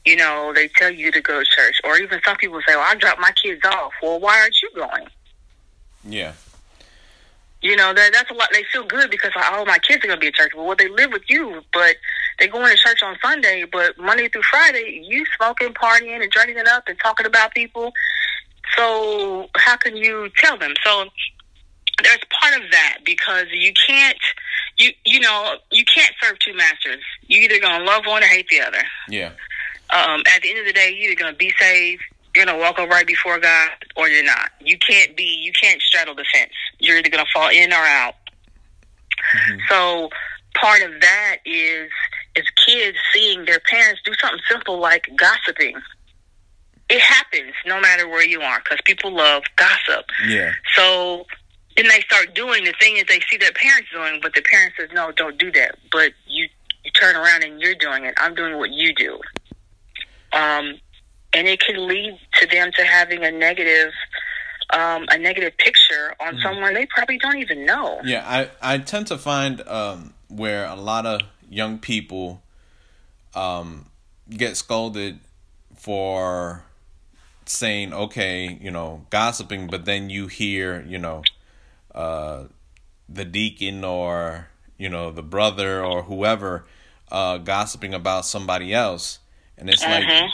you 0.05 0.17
know, 0.17 0.53
they 0.55 0.69
tell 0.69 0.91
you 0.91 1.13
to 1.13 1.21
go 1.21 1.41
to 1.41 1.45
church, 1.45 1.81
or 1.85 1.99
even 1.99 2.21
some 2.25 2.37
people 2.37 2.61
say, 2.67 2.75
"Well, 2.75 2.87
I 2.87 2.95
dropped 2.95 3.21
my 3.21 3.33
kids 3.33 3.63
off." 3.65 3.93
Well, 4.03 4.19
why 4.19 4.41
aren't 4.41 4.61
you 4.63 4.71
going? 4.75 5.09
Yeah. 6.05 6.33
You 7.63 7.77
know, 7.77 7.93
that 7.93 8.13
that's 8.13 8.31
a 8.31 8.35
lot. 8.35 8.49
They 8.53 8.65
feel 8.73 8.85
good 8.85 9.11
because 9.11 9.33
like, 9.37 9.45
oh, 9.53 9.67
my 9.67 9.79
kids 9.79 10.03
are 10.05 10.09
gonna 10.09 10.21
be 10.21 10.29
at 10.29 10.35
church. 10.35 10.53
Well, 10.57 10.75
they 10.75 10.89
live 10.89 11.13
with 11.13 11.29
you, 11.29 11.63
but 11.75 11.97
they're 12.39 12.49
going 12.49 12.75
to 12.75 12.83
church 12.83 13.03
on 13.03 13.17
Sunday, 13.23 13.67
but 13.71 13.99
Monday 13.99 14.29
through 14.29 14.43
Friday, 14.51 15.05
you 15.07 15.27
smoking, 15.37 15.75
partying, 15.75 16.23
and 16.23 16.31
drinking 16.33 16.57
it 16.57 16.67
up, 16.67 16.85
and 16.89 16.99
talking 16.99 17.27
about 17.27 17.53
people. 17.53 17.93
So 18.77 19.51
how 19.57 19.77
can 19.77 19.97
you 19.97 20.31
tell 20.39 20.57
them? 20.57 20.73
So 20.83 21.05
there's 22.03 22.21
part 22.41 22.55
of 22.55 22.71
that 22.71 22.99
because 23.05 23.47
you 23.53 23.73
can't, 23.87 24.19
you 24.79 24.91
you 25.05 25.21
know, 25.21 25.57
you 25.71 25.85
can't 25.93 26.15
serve 26.23 26.39
two 26.39 26.55
masters. 26.55 27.03
You 27.27 27.41
either 27.41 27.61
gonna 27.61 27.85
love 27.85 28.05
one 28.07 28.23
or 28.23 28.27
hate 28.27 28.49
the 28.49 28.61
other. 28.61 28.83
Yeah. 29.09 29.33
Um, 29.91 30.23
at 30.35 30.43
the 30.43 30.51
end 30.51 30.61
of 30.61 30.67
the 30.67 30.73
day, 30.73 30.91
you're 30.91 31.11
either 31.11 31.21
gonna 31.21 31.37
be 31.37 31.53
saved, 31.59 32.03
you're 32.35 32.45
gonna 32.45 32.59
walk 32.59 32.79
up 32.79 32.89
right 32.89 33.07
before 33.07 33.39
God, 33.39 33.71
or 33.97 34.09
you're 34.09 34.25
not. 34.25 34.51
You 34.61 34.79
can't 34.79 35.17
be, 35.17 35.25
you 35.25 35.53
can't 35.53 35.81
straddle 35.83 36.15
the 36.15 36.25
fence. 36.33 36.53
You're 36.79 36.99
either 36.99 37.11
gonna 37.11 37.25
fall 37.33 37.49
in 37.49 37.73
or 37.73 37.77
out. 37.77 38.15
So 39.69 40.11
part 40.55 40.83
of 40.83 41.01
that 41.01 41.37
is 41.45 41.91
is 42.37 42.45
kids 42.67 42.97
seeing 43.13 43.45
their 43.45 43.61
parents 43.61 44.01
do 44.05 44.13
something 44.21 44.41
simple 44.49 44.79
like 44.79 45.09
gossiping. 45.17 45.77
It 46.89 47.01
happens 47.01 47.55
no 47.67 47.81
matter 47.81 48.09
where 48.09 48.25
you 48.25 48.41
are 48.41 48.61
because 48.61 48.79
people 48.85 49.13
love 49.13 49.43
gossip. 49.57 50.05
Yeah. 50.29 50.53
So 50.77 51.27
then 51.77 51.89
they 51.89 52.01
start 52.01 52.35
doing 52.35 52.65
the 52.65 52.75
thing 52.81 52.97
that 52.97 53.09
they 53.09 53.21
see 53.31 53.37
their 53.37 53.53
parents 53.53 53.91
doing, 53.93 54.21
but 54.23 54.35
the 54.35 54.43
parent 54.43 54.75
says, 54.79 54.89
"No, 54.93 55.13
don't 55.13 55.39
do 55.39 55.51
that." 55.53 55.79
But 55.91 56.13
you 56.27 56.49
you 56.85 56.91
turn 56.93 57.17
around 57.17 57.45
and 57.45 57.61
you're 57.61 57.75
doing 57.75 58.05
it. 58.05 58.15
I'm 58.19 58.35
doing 58.35 58.57
what 58.59 58.71
you 58.71 58.95
do. 58.95 59.21
Um, 60.33 60.79
and 61.33 61.47
it 61.47 61.61
can 61.61 61.87
lead 61.87 62.19
to 62.41 62.47
them 62.47 62.71
to 62.77 62.85
having 62.85 63.25
a 63.25 63.31
negative 63.31 63.93
um, 64.73 65.07
a 65.11 65.19
negative 65.19 65.57
picture 65.59 66.15
on 66.21 66.35
mm-hmm. 66.35 66.43
someone 66.43 66.75
they 66.75 66.87
probably 66.87 67.19
don't 67.19 67.39
even 67.39 67.67
know. 67.67 68.01
Yeah, 68.05 68.25
I 68.27 68.75
I 68.75 68.79
tend 68.79 69.09
to 69.09 69.19
find 69.19 69.67
um, 69.67 70.15
where 70.29 70.67
a 70.67 70.77
lot 70.77 71.07
of 71.07 71.21
young 71.49 71.79
people 71.79 72.43
um, 73.35 73.87
get 74.29 74.57
scolded 74.57 75.19
for 75.77 76.63
saying 77.47 77.93
okay, 77.93 78.59
you 78.61 78.71
know, 78.71 79.07
gossiping, 79.11 79.67
but 79.67 79.85
then 79.85 80.09
you 80.09 80.29
hear, 80.29 80.85
you 80.87 80.99
know, 80.99 81.23
uh, 81.95 82.45
the 83.09 83.25
deacon 83.25 83.85
or 83.85 84.49
you 84.79 84.89
know 84.89 85.11
the 85.11 85.23
brother 85.23 85.85
or 85.85 86.03
whoever 86.03 86.67
uh, 87.11 87.39
gossiping 87.39 87.95
about 87.95 88.25
somebody 88.25 88.73
else, 88.73 89.19
and 89.59 89.69
it's 89.69 89.83
like, 89.83 90.05
mm-hmm. 90.05 90.27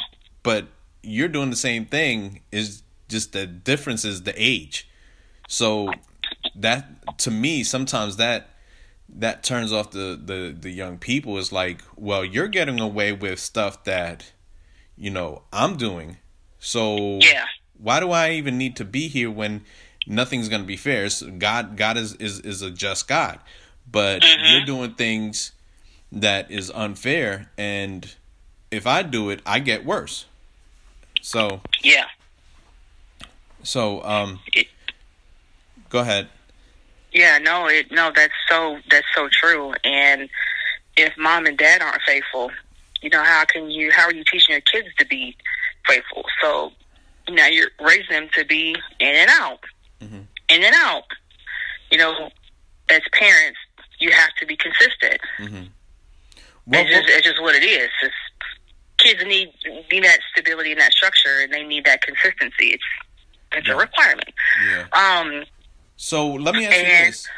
but 0.42 0.66
you're 1.02 1.28
doing 1.28 1.50
the 1.50 1.56
same 1.56 1.86
thing. 1.86 2.40
Is 2.52 2.82
just 3.08 3.32
the 3.32 3.46
difference 3.46 4.04
is 4.04 4.22
the 4.22 4.34
age. 4.36 4.88
So 5.48 5.90
that 6.54 7.18
to 7.18 7.30
me 7.30 7.62
sometimes 7.62 8.16
that 8.16 8.50
that 9.08 9.42
turns 9.42 9.72
off 9.72 9.90
the 9.90 10.20
the 10.22 10.56
the 10.58 10.70
young 10.70 10.98
people 10.98 11.38
is 11.38 11.52
like, 11.52 11.82
well, 11.96 12.24
you're 12.24 12.48
getting 12.48 12.80
away 12.80 13.12
with 13.12 13.38
stuff 13.38 13.84
that 13.84 14.32
you 14.96 15.10
know 15.10 15.42
I'm 15.52 15.76
doing. 15.76 16.18
So 16.58 17.18
yeah. 17.20 17.44
why 17.78 18.00
do 18.00 18.10
I 18.10 18.32
even 18.32 18.58
need 18.58 18.76
to 18.76 18.84
be 18.84 19.08
here 19.08 19.30
when 19.30 19.64
nothing's 20.06 20.48
going 20.48 20.62
to 20.62 20.66
be 20.66 20.76
fair? 20.76 21.04
It's 21.04 21.22
God 21.22 21.76
God 21.76 21.96
is 21.96 22.14
is 22.14 22.40
is 22.40 22.62
a 22.62 22.70
just 22.70 23.08
God. 23.08 23.38
But 23.90 24.22
mm-hmm. 24.22 24.44
you're 24.44 24.66
doing 24.66 24.94
things 24.94 25.52
that 26.12 26.50
is 26.50 26.70
unfair 26.70 27.50
and 27.58 28.14
if 28.70 28.86
I 28.86 29.02
do 29.02 29.30
it, 29.30 29.40
I 29.46 29.58
get 29.58 29.84
worse. 29.84 30.26
So 31.22 31.60
Yeah. 31.82 32.06
So 33.62 34.02
um 34.04 34.40
it, 34.52 34.68
go 35.88 36.00
ahead. 36.00 36.28
Yeah, 37.12 37.38
no, 37.38 37.66
it 37.68 37.90
no, 37.90 38.12
that's 38.14 38.34
so 38.48 38.78
that's 38.90 39.06
so 39.14 39.28
true. 39.30 39.74
And 39.84 40.28
if 40.96 41.16
mom 41.16 41.46
and 41.46 41.56
dad 41.56 41.82
aren't 41.82 42.02
faithful, 42.02 42.50
you 43.02 43.10
know, 43.10 43.22
how 43.22 43.44
can 43.44 43.70
you 43.70 43.90
how 43.92 44.04
are 44.04 44.14
you 44.14 44.24
teaching 44.24 44.52
your 44.52 44.60
kids 44.60 44.88
to 44.98 45.06
be 45.06 45.36
faithful? 45.86 46.24
So 46.42 46.72
now 47.28 47.46
you're 47.46 47.70
raising 47.80 48.10
them 48.10 48.28
to 48.34 48.44
be 48.44 48.76
in 49.00 49.14
and 49.14 49.30
out. 49.30 49.60
Mm-hmm. 50.00 50.20
In 50.48 50.64
and 50.64 50.74
out. 50.76 51.04
You 51.90 51.98
know, 51.98 52.30
as 52.90 53.00
parents, 53.12 53.58
you 53.98 54.10
have 54.10 54.30
to 54.40 54.46
be 54.46 54.56
consistent. 54.56 55.20
Mm-hmm. 55.38 55.64
Well, 56.66 56.80
it's, 56.82 56.90
just, 56.90 57.08
it's 57.08 57.26
just 57.26 57.40
what 57.40 57.54
it 57.54 57.64
is. 57.64 57.90
It's, 58.02 58.14
kids 58.98 59.24
need 59.24 59.52
need 59.90 60.04
that 60.04 60.18
stability 60.32 60.72
and 60.72 60.80
that 60.80 60.92
structure, 60.92 61.40
and 61.40 61.52
they 61.52 61.62
need 61.62 61.84
that 61.84 62.02
consistency. 62.02 62.70
It's 62.70 62.84
it's 63.52 63.68
yeah. 63.68 63.74
a 63.74 63.76
requirement. 63.76 64.28
Yeah. 64.68 64.86
Um. 64.92 65.44
So 65.96 66.28
let 66.28 66.54
me 66.54 66.66
ask 66.66 66.76
you 66.76 66.82
this. 66.84 67.28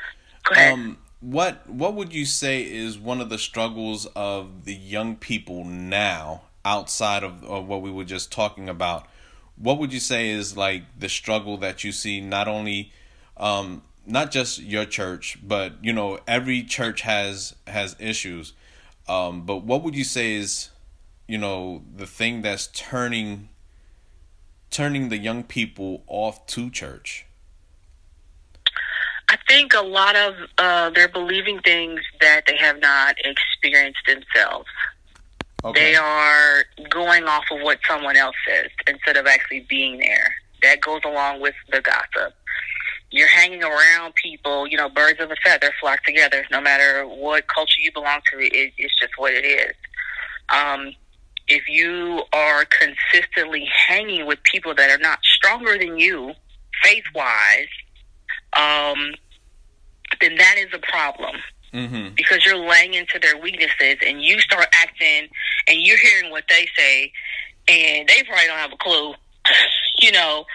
Um, 0.57 0.99
what 1.21 1.69
what 1.69 1.95
would 1.95 2.13
you 2.13 2.25
say 2.25 2.63
is 2.63 2.99
one 2.99 3.21
of 3.21 3.29
the 3.29 3.39
struggles 3.39 4.07
of 4.17 4.65
the 4.65 4.75
young 4.75 5.17
people 5.17 5.65
now, 5.65 6.43
outside 6.65 7.23
of, 7.23 7.45
of 7.45 7.67
what 7.67 7.83
we 7.83 7.91
were 7.91 8.05
just 8.05 8.33
talking 8.33 8.69
about? 8.69 9.07
What 9.61 9.79
would 9.79 9.93
you 9.93 10.01
say 10.01 10.31
is 10.31 10.57
like 10.57 10.85
the 10.99 11.09
struggle 11.09 11.57
that 11.59 11.85
you 11.85 11.93
see 11.93 12.21
not 12.21 12.49
only 12.49 12.93
um, 13.37 13.83
not 14.07 14.31
just 14.31 14.61
your 14.61 14.85
church, 14.85 15.39
but 15.43 15.73
you 15.83 15.93
know 15.93 16.19
every 16.27 16.63
church 16.63 17.03
has 17.03 17.55
has 17.67 17.97
issues. 17.99 18.53
Um, 19.09 19.43
but 19.43 19.59
what 19.65 19.83
would 19.83 19.95
you 19.95 20.05
say 20.05 20.35
is, 20.35 20.69
you 21.27 21.39
know, 21.39 21.83
the 21.97 22.07
thing 22.07 22.43
that's 22.43 22.67
turning 22.69 23.49
turning 24.71 25.09
the 25.09 25.19
young 25.19 25.43
people 25.45 26.03
off 26.07 26.47
to 26.47 26.71
church? 26.71 27.27
I 29.31 29.37
think 29.47 29.75
a 29.75 29.83
lot 29.83 30.17
of 30.17 30.35
uh, 30.57 30.91
they're 30.91 31.09
believing 31.09 31.61
things 31.61 32.01
that 32.21 32.45
they 32.47 32.57
have 32.57 32.81
not 32.81 33.17
experienced 33.25 34.01
themselves. 34.07 34.69
Okay. 35.65 35.93
They 35.93 35.97
are 35.97 36.65
going 36.89 37.25
off 37.25 37.45
of 37.51 37.61
what 37.63 37.79
someone 37.89 38.17
else 38.17 38.37
says 38.47 38.71
instead 38.87 39.17
of 39.17 39.27
actually 39.27 39.67
being 39.69 39.99
there. 39.99 40.35
That 40.63 40.81
goes 40.81 41.01
along 41.05 41.41
with 41.41 41.55
the 41.71 41.81
gossip 41.81 42.35
you're 43.11 43.29
hanging 43.29 43.63
around 43.63 44.15
people, 44.15 44.67
you 44.67 44.77
know, 44.77 44.89
birds 44.89 45.21
of 45.21 45.31
a 45.31 45.37
feather 45.43 45.73
flock 45.81 46.03
together. 46.05 46.45
No 46.51 46.61
matter 46.61 47.07
what 47.07 47.47
culture 47.49 47.81
you 47.81 47.93
belong 47.93 48.21
to, 48.33 48.39
it, 48.39 48.73
it's 48.77 48.99
just 49.01 49.13
what 49.17 49.33
it 49.33 49.45
is. 49.45 49.75
Um, 50.51 50.93
if 51.47 51.69
you 51.69 52.23
are 52.33 52.67
consistently 52.67 53.69
hanging 53.89 54.27
with 54.27 54.43
people 54.45 54.75
that 54.75 54.91
are 54.91 55.03
not 55.03 55.21
stronger 55.25 55.79
than 55.79 55.99
you, 55.99 56.33
faith 56.83 57.05
wise, 57.15 57.69
um, 58.55 59.15
then 60.21 60.37
that 60.37 60.57
is 60.59 60.69
a 60.75 60.79
problem. 60.79 61.37
Mm-hmm. 61.73 62.15
Because 62.17 62.45
you're 62.47 62.57
laying 62.57 62.95
into 62.95 63.19
their 63.19 63.37
weaknesses 63.37 63.97
and 64.07 64.23
you 64.23 64.41
start 64.41 64.67
acting 64.73 65.29
and 65.67 65.81
you're 65.81 65.99
hearing 65.99 66.31
what 66.31 66.45
they 66.49 66.67
say 66.77 67.13
and 67.69 68.09
they 68.09 68.23
probably 68.25 68.47
don't 68.47 68.59
have 68.59 68.73
a 68.73 68.77
clue, 68.77 69.15
you 70.01 70.13
know. 70.13 70.47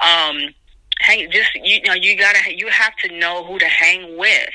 Um, 0.00 0.54
hang 1.00 1.30
just 1.30 1.54
you 1.54 1.80
know 1.82 1.94
you 1.94 2.16
gotta 2.16 2.38
you 2.54 2.68
have 2.68 2.94
to 2.96 3.18
know 3.18 3.44
who 3.44 3.58
to 3.58 3.66
hang 3.66 4.16
with. 4.16 4.50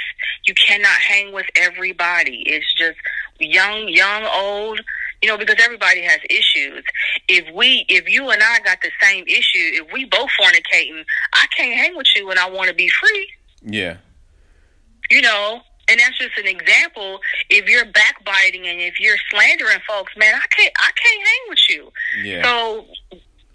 You 0.46 0.54
cannot 0.54 0.98
hang 0.98 1.34
with 1.34 1.48
everybody. 1.56 2.44
It's 2.46 2.74
just 2.76 2.98
young 3.40 3.90
young 3.90 4.24
old 4.24 4.82
you 5.22 5.30
know 5.30 5.38
because 5.38 5.58
everybody 5.60 6.02
has 6.02 6.20
issues. 6.30 6.84
If 7.28 7.54
we 7.54 7.86
if 7.90 8.08
you 8.08 8.30
and 8.30 8.42
i 8.42 8.60
got 8.60 8.78
the 8.82 8.92
same 9.02 9.26
issue 9.28 9.82
if 9.82 9.92
we 9.92 10.06
both 10.06 10.30
fornicating 10.40 11.04
i 11.34 11.48
can't 11.56 11.74
hang 11.74 11.98
with 11.98 12.08
you 12.16 12.30
and 12.30 12.40
i 12.40 12.50
want 12.50 12.70
to 12.70 12.76
be 12.76 12.90
free. 12.90 13.28
Yeah. 13.62 13.98
You 15.10 15.22
know 15.22 15.62
and 15.88 16.00
that's 16.00 16.18
just 16.18 16.38
an 16.38 16.48
example 16.48 17.20
if 17.50 17.70
you're 17.70 17.86
backbiting 17.86 18.68
and 18.68 18.80
if 18.80 19.00
you're 19.00 19.18
slandering 19.30 19.80
folks 19.88 20.13
man 20.18 20.34
i 20.36 20.46
can't 20.56 20.74
i 20.80 20.92
can't 20.96 21.27
hang 21.27 21.50
with 21.50 21.70
you 21.70 21.92
yeah 22.24 22.44
so 22.44 22.86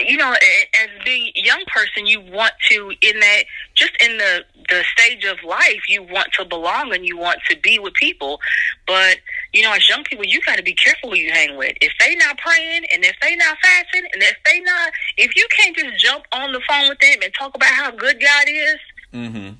you 0.06 0.16
know, 0.16 0.32
as 0.32 1.04
being 1.04 1.30
a 1.36 1.40
young 1.40 1.62
person, 1.66 2.06
you 2.06 2.20
want 2.20 2.52
to 2.70 2.92
in 3.00 3.20
that 3.20 3.42
just 3.74 3.92
in 4.02 4.16
the 4.18 4.44
the 4.68 4.84
stage 4.96 5.24
of 5.24 5.36
life, 5.46 5.82
you 5.88 6.02
want 6.02 6.32
to 6.32 6.44
belong 6.44 6.94
and 6.94 7.04
you 7.04 7.18
want 7.18 7.40
to 7.48 7.56
be 7.58 7.78
with 7.78 7.94
people. 7.94 8.40
But 8.86 9.18
you 9.52 9.62
know, 9.62 9.72
as 9.72 9.88
young 9.88 10.04
people, 10.04 10.24
you 10.24 10.40
got 10.42 10.56
to 10.56 10.62
be 10.62 10.74
careful 10.74 11.10
who 11.10 11.16
you 11.16 11.30
hang 11.32 11.56
with. 11.56 11.76
If 11.80 11.92
they 12.00 12.14
not 12.14 12.38
praying 12.38 12.84
and 12.92 13.04
if 13.04 13.16
they 13.20 13.36
not 13.36 13.58
fasting 13.62 14.08
and 14.12 14.22
if 14.22 14.36
they 14.44 14.60
not, 14.60 14.92
if 15.16 15.36
you 15.36 15.46
can't 15.56 15.76
just 15.76 15.98
jump 15.98 16.24
on 16.32 16.52
the 16.52 16.60
phone 16.68 16.88
with 16.88 16.98
them 17.00 17.18
and 17.22 17.32
talk 17.34 17.54
about 17.54 17.70
how 17.70 17.90
good 17.90 18.20
God 18.20 18.44
is, 18.46 18.78
mm-hmm. 19.12 19.54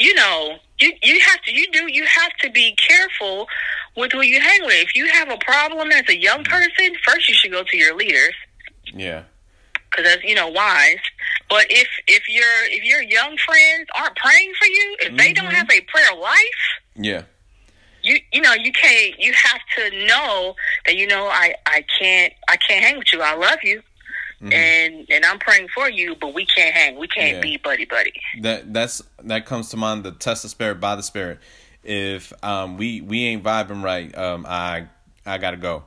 You 0.00 0.14
know, 0.14 0.56
you 0.80 0.92
you 1.02 1.20
have 1.20 1.42
to 1.42 1.52
you 1.52 1.66
do 1.72 1.92
you 1.92 2.04
have 2.04 2.32
to 2.42 2.50
be 2.50 2.74
careful 2.76 3.46
with 3.96 4.12
who 4.12 4.22
you 4.22 4.40
hang 4.40 4.64
with. 4.64 4.74
If 4.74 4.94
you 4.94 5.06
have 5.08 5.28
a 5.28 5.38
problem 5.38 5.90
as 5.92 6.08
a 6.08 6.18
young 6.18 6.44
person, 6.44 6.94
first 7.06 7.28
you 7.28 7.34
should 7.34 7.52
go 7.52 7.62
to 7.62 7.76
your 7.76 7.96
leaders. 7.96 8.34
Yeah 8.92 9.24
because 9.90 10.04
that's 10.04 10.24
you 10.24 10.34
know 10.34 10.48
wise. 10.48 10.98
But 11.48 11.66
if 11.70 11.88
if 12.06 12.28
your 12.28 12.44
if 12.66 12.84
your 12.84 13.02
young 13.02 13.36
friends 13.38 13.88
aren't 13.94 14.16
praying 14.16 14.52
for 14.58 14.66
you, 14.66 14.96
if 15.00 15.08
mm-hmm. 15.08 15.16
they 15.16 15.32
don't 15.32 15.46
mm-hmm. 15.46 15.54
have 15.54 15.70
a 15.70 15.80
prayer 15.82 16.14
life, 16.20 16.36
yeah, 16.96 17.22
you 18.02 18.18
you 18.32 18.40
know 18.40 18.54
you 18.54 18.72
can't. 18.72 19.18
You 19.18 19.32
have 19.32 19.60
to 19.76 20.06
know 20.06 20.54
that 20.86 20.96
you 20.96 21.06
know 21.06 21.26
I 21.26 21.54
I 21.66 21.84
can't 21.98 22.32
I 22.48 22.56
can't 22.56 22.84
hang 22.84 22.98
with 22.98 23.12
you. 23.12 23.22
I 23.22 23.34
love 23.34 23.58
you. 23.62 23.82
Mm-hmm. 24.42 24.52
And 24.52 25.06
and 25.10 25.24
I'm 25.24 25.38
praying 25.38 25.68
for 25.74 25.90
you, 25.90 26.16
but 26.20 26.32
we 26.32 26.46
can't 26.46 26.74
hang. 26.74 26.98
We 26.98 27.08
can't 27.08 27.36
yeah. 27.36 27.40
be 27.42 27.56
buddy 27.58 27.84
buddy. 27.84 28.14
That 28.40 28.72
that's 28.72 29.02
that 29.24 29.46
comes 29.46 29.68
to 29.70 29.76
mind. 29.76 30.04
The 30.04 30.12
test 30.12 30.42
the 30.42 30.48
spirit 30.48 30.80
by 30.80 30.96
the 30.96 31.02
spirit. 31.02 31.40
If 31.84 32.32
um 32.42 32.76
we 32.76 33.00
we 33.00 33.24
ain't 33.24 33.42
vibing 33.42 33.82
right, 33.82 34.16
um 34.16 34.46
I 34.48 34.86
I 35.26 35.38
gotta 35.38 35.58
go 35.58 35.84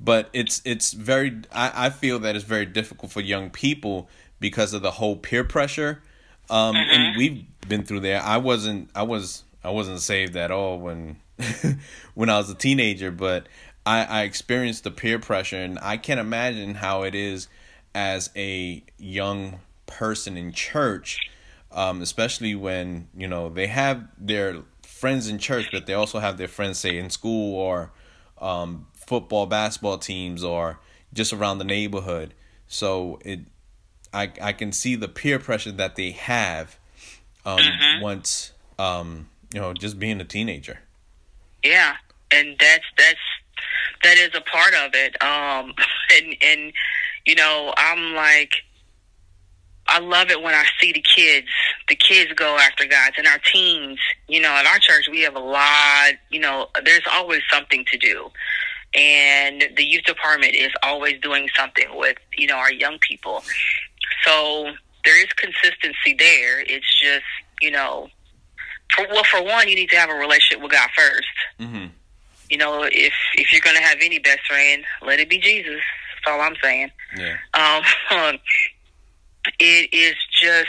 but 0.00 0.28
it's 0.32 0.60
it's 0.64 0.92
very 0.92 1.40
I, 1.52 1.86
I 1.86 1.90
feel 1.90 2.18
that 2.20 2.36
it's 2.36 2.44
very 2.44 2.66
difficult 2.66 3.12
for 3.12 3.20
young 3.20 3.50
people 3.50 4.08
because 4.40 4.74
of 4.74 4.82
the 4.82 4.92
whole 4.92 5.16
peer 5.16 5.44
pressure 5.44 6.02
um 6.50 6.74
mm-hmm. 6.74 6.90
and 6.90 7.16
we've 7.16 7.44
been 7.68 7.84
through 7.84 8.00
there 8.00 8.20
i 8.22 8.36
wasn't 8.36 8.90
i 8.94 9.02
was 9.02 9.44
i 9.62 9.70
wasn't 9.70 10.00
saved 10.00 10.36
at 10.36 10.50
all 10.50 10.78
when 10.78 11.16
when 12.14 12.28
i 12.28 12.36
was 12.36 12.50
a 12.50 12.54
teenager 12.54 13.10
but 13.10 13.46
i 13.86 14.04
i 14.04 14.22
experienced 14.22 14.84
the 14.84 14.90
peer 14.90 15.18
pressure 15.18 15.56
and 15.56 15.78
i 15.80 15.96
can't 15.96 16.20
imagine 16.20 16.74
how 16.74 17.02
it 17.02 17.14
is 17.14 17.48
as 17.94 18.30
a 18.36 18.82
young 18.98 19.60
person 19.86 20.36
in 20.36 20.50
church 20.52 21.18
um 21.70 22.00
especially 22.02 22.54
when 22.54 23.08
you 23.16 23.28
know 23.28 23.48
they 23.48 23.66
have 23.66 24.06
their 24.18 24.56
friends 24.82 25.28
in 25.28 25.38
church 25.38 25.68
but 25.70 25.86
they 25.86 25.94
also 25.94 26.18
have 26.18 26.36
their 26.36 26.48
friends 26.48 26.78
say 26.78 26.96
in 26.96 27.10
school 27.10 27.54
or 27.54 27.92
um 28.38 28.86
football, 29.06 29.46
basketball 29.46 29.98
teams 29.98 30.42
or 30.42 30.80
just 31.12 31.32
around 31.32 31.58
the 31.58 31.64
neighborhood. 31.64 32.34
So 32.66 33.18
it, 33.24 33.40
I 34.12 34.32
I 34.40 34.52
can 34.52 34.72
see 34.72 34.96
the 34.96 35.08
peer 35.08 35.38
pressure 35.38 35.72
that 35.72 35.96
they 35.96 36.12
have, 36.12 36.78
um, 37.44 37.58
mm-hmm. 37.58 38.02
once 38.02 38.52
um, 38.78 39.28
you 39.52 39.60
know, 39.60 39.72
just 39.72 39.98
being 39.98 40.20
a 40.20 40.24
teenager. 40.24 40.80
Yeah, 41.62 41.96
and 42.30 42.56
that's 42.58 42.84
that's 42.96 43.18
that 44.02 44.18
is 44.18 44.30
a 44.34 44.40
part 44.40 44.74
of 44.74 44.94
it. 44.94 45.22
Um, 45.22 45.74
and 46.16 46.36
and 46.42 46.72
you 47.26 47.34
know, 47.34 47.72
I'm 47.76 48.14
like, 48.14 48.52
I 49.86 49.98
love 49.98 50.30
it 50.30 50.42
when 50.42 50.54
I 50.54 50.64
see 50.80 50.92
the 50.92 51.02
kids, 51.02 51.46
the 51.88 51.96
kids 51.96 52.32
go 52.32 52.56
after 52.56 52.86
God 52.86 53.12
and 53.18 53.26
our 53.26 53.38
teens. 53.52 53.98
You 54.28 54.40
know, 54.40 54.50
at 54.50 54.66
our 54.66 54.78
church, 54.78 55.08
we 55.10 55.22
have 55.22 55.36
a 55.36 55.40
lot, 55.40 56.12
you 56.30 56.40
know, 56.40 56.68
there's 56.84 57.06
always 57.10 57.42
something 57.52 57.84
to 57.90 57.98
do. 57.98 58.30
And 58.94 59.64
the 59.76 59.84
youth 59.84 60.04
department 60.04 60.54
is 60.54 60.70
always 60.82 61.20
doing 61.20 61.48
something 61.56 61.86
with, 61.96 62.16
you 62.36 62.46
know, 62.46 62.56
our 62.56 62.72
young 62.72 62.98
people. 63.00 63.42
So 64.24 64.70
there 65.04 65.20
is 65.20 65.32
consistency 65.34 66.14
there. 66.18 66.60
It's 66.60 67.00
just, 67.00 67.24
you 67.60 67.70
know, 67.70 68.08
for, 68.94 69.06
well, 69.10 69.24
for 69.24 69.42
one, 69.42 69.68
you 69.68 69.74
need 69.74 69.90
to 69.90 69.96
have 69.96 70.10
a 70.10 70.14
relationship 70.14 70.62
with 70.62 70.72
God 70.72 70.88
1st 70.98 71.64
Mm-hmm. 71.64 71.86
You 72.50 72.58
know, 72.58 72.82
if 72.84 73.12
if 73.36 73.52
you're 73.52 73.62
going 73.62 73.76
to 73.76 73.82
have 73.82 73.98
any 74.02 74.18
best 74.18 74.46
friend, 74.46 74.84
let 75.02 75.18
it 75.18 75.30
be 75.30 75.38
Jesus. 75.38 75.80
That's 76.24 76.34
all 76.34 76.40
I'm 76.40 76.56
saying. 76.62 76.90
Yeah. 77.16 77.36
Um, 77.54 77.82
it 79.58 79.92
is 79.92 80.14
just 80.40 80.68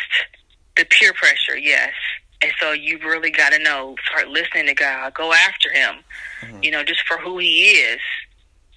the 0.77 0.85
peer 0.85 1.13
pressure, 1.13 1.57
yes. 1.57 1.93
And 2.41 2.51
so 2.59 2.71
you 2.71 2.99
really 2.99 3.31
got 3.31 3.53
to 3.53 3.59
know, 3.59 3.95
start 4.09 4.27
listening 4.27 4.67
to 4.67 4.73
God, 4.73 5.13
go 5.13 5.33
after 5.33 5.71
Him, 5.71 5.95
Mhm. 6.41 6.63
you 6.63 6.71
know, 6.71 6.83
just 6.83 7.01
for 7.07 7.17
who 7.17 7.37
He 7.37 7.71
is, 7.71 7.99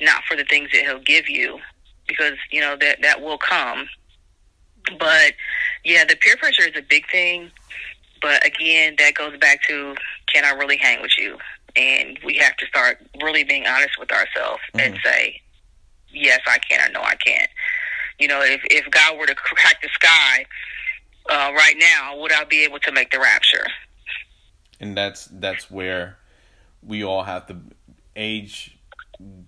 not 0.01 0.25
for 0.25 0.37
the 0.37 0.45
things 0.45 0.71
that 0.73 0.83
He'll 0.83 1.01
give 1.01 1.29
you, 1.29 1.61
because 2.07 2.35
you 2.51 2.61
know 2.61 2.77
that 2.77 3.03
that 3.03 3.21
will 3.21 3.39
come. 3.39 3.89
But 4.99 5.35
yeah, 5.85 6.05
the 6.05 6.17
peer 6.17 6.37
pressure 6.37 6.63
is 6.69 6.77
a 6.77 6.83
big 6.83 7.11
thing. 7.11 7.51
But 8.23 8.45
again, 8.47 8.95
that 8.99 9.15
goes 9.15 9.37
back 9.39 9.63
to 9.69 9.97
can 10.33 10.45
I 10.45 10.51
really 10.51 10.77
hang 10.77 11.03
with 11.03 11.13
you? 11.19 11.39
And 11.77 12.19
we 12.25 12.35
have 12.37 12.57
to 12.57 12.67
start 12.67 12.99
really 13.23 13.45
being 13.45 13.67
honest 13.67 13.99
with 13.99 14.11
ourselves 14.13 14.63
and 14.79 14.95
Mhm. 14.95 15.03
say, 15.03 15.43
yes, 16.13 16.41
I 16.47 16.59
can, 16.59 16.89
or 16.89 16.93
no, 16.93 17.01
I 17.03 17.15
can't. 17.17 17.51
You 18.19 18.29
know, 18.29 18.41
if 18.43 18.61
if 18.65 18.91
God 18.91 19.19
were 19.19 19.27
to 19.27 19.35
crack 19.37 19.81
the 19.83 19.89
sky 19.93 20.47
uh, 21.31 21.53
right 21.55 21.77
now, 21.79 22.19
would 22.19 22.33
I 22.33 22.45
be 22.45 22.65
able 22.65 22.79
to 22.81 22.93
make 22.93 23.11
the 23.11 23.19
rapture? 23.21 23.67
and 24.81 24.97
that's 24.97 25.27
that's 25.27 25.71
where 25.71 26.19
we 26.83 27.03
all 27.03 27.25
have 27.25 27.47
to 27.47 27.57
age 28.17 28.79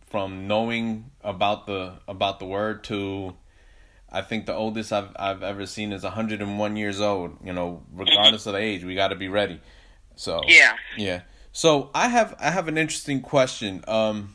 from 0.09 0.49
knowing 0.49 1.11
about 1.23 1.67
the 1.67 1.95
about 2.09 2.39
the 2.41 2.45
word 2.45 2.83
to 2.85 3.35
I 4.11 4.23
think 4.23 4.47
the 4.47 4.55
oldest 4.55 4.93
I've 4.93 5.11
I've 5.17 5.43
ever 5.43 5.67
seen 5.67 5.93
is 5.93 6.03
101 6.03 6.77
years 6.77 7.01
old. 7.01 7.37
You 7.45 7.53
know, 7.53 7.85
regardless 7.93 8.47
of 8.47 8.55
the 8.55 8.59
age, 8.59 8.83
we 8.83 8.95
got 8.97 9.09
to 9.09 9.17
be 9.17 9.29
ready. 9.29 9.61
So 10.17 10.43
Yeah. 10.49 10.75
yeah. 10.97 11.21
So 11.53 11.91
I 11.95 12.09
have 12.09 12.35
I 12.41 12.51
have 12.51 12.67
an 12.67 12.77
interesting 12.77 13.21
question. 13.21 13.85
Um, 13.87 14.35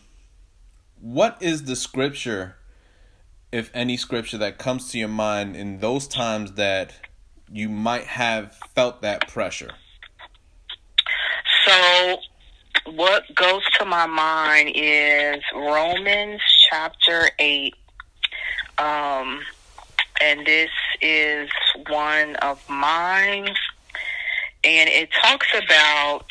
what 0.99 1.37
is 1.41 1.63
the 1.63 1.75
scripture, 1.75 2.55
if 3.51 3.69
any 3.73 3.97
scripture 3.97 4.37
that 4.37 4.57
comes 4.57 4.91
to 4.91 4.99
your 4.99 5.07
mind 5.07 5.55
in 5.55 5.79
those 5.79 6.07
times 6.07 6.53
that 6.53 6.93
you 7.51 7.69
might 7.69 8.05
have 8.05 8.55
felt 8.75 9.01
that 9.01 9.27
pressure? 9.27 9.71
So, 11.65 12.17
what 12.91 13.23
goes 13.35 13.63
to 13.79 13.85
my 13.85 14.05
mind 14.05 14.71
is 14.75 15.41
Romans 15.55 16.41
chapter 16.69 17.29
8. 17.39 17.73
Um, 18.77 19.41
and 20.21 20.45
this 20.45 20.69
is 21.01 21.49
one 21.89 22.35
of 22.37 22.61
mine. 22.69 23.47
And 24.63 24.89
it 24.89 25.09
talks 25.23 25.47
about 25.55 26.25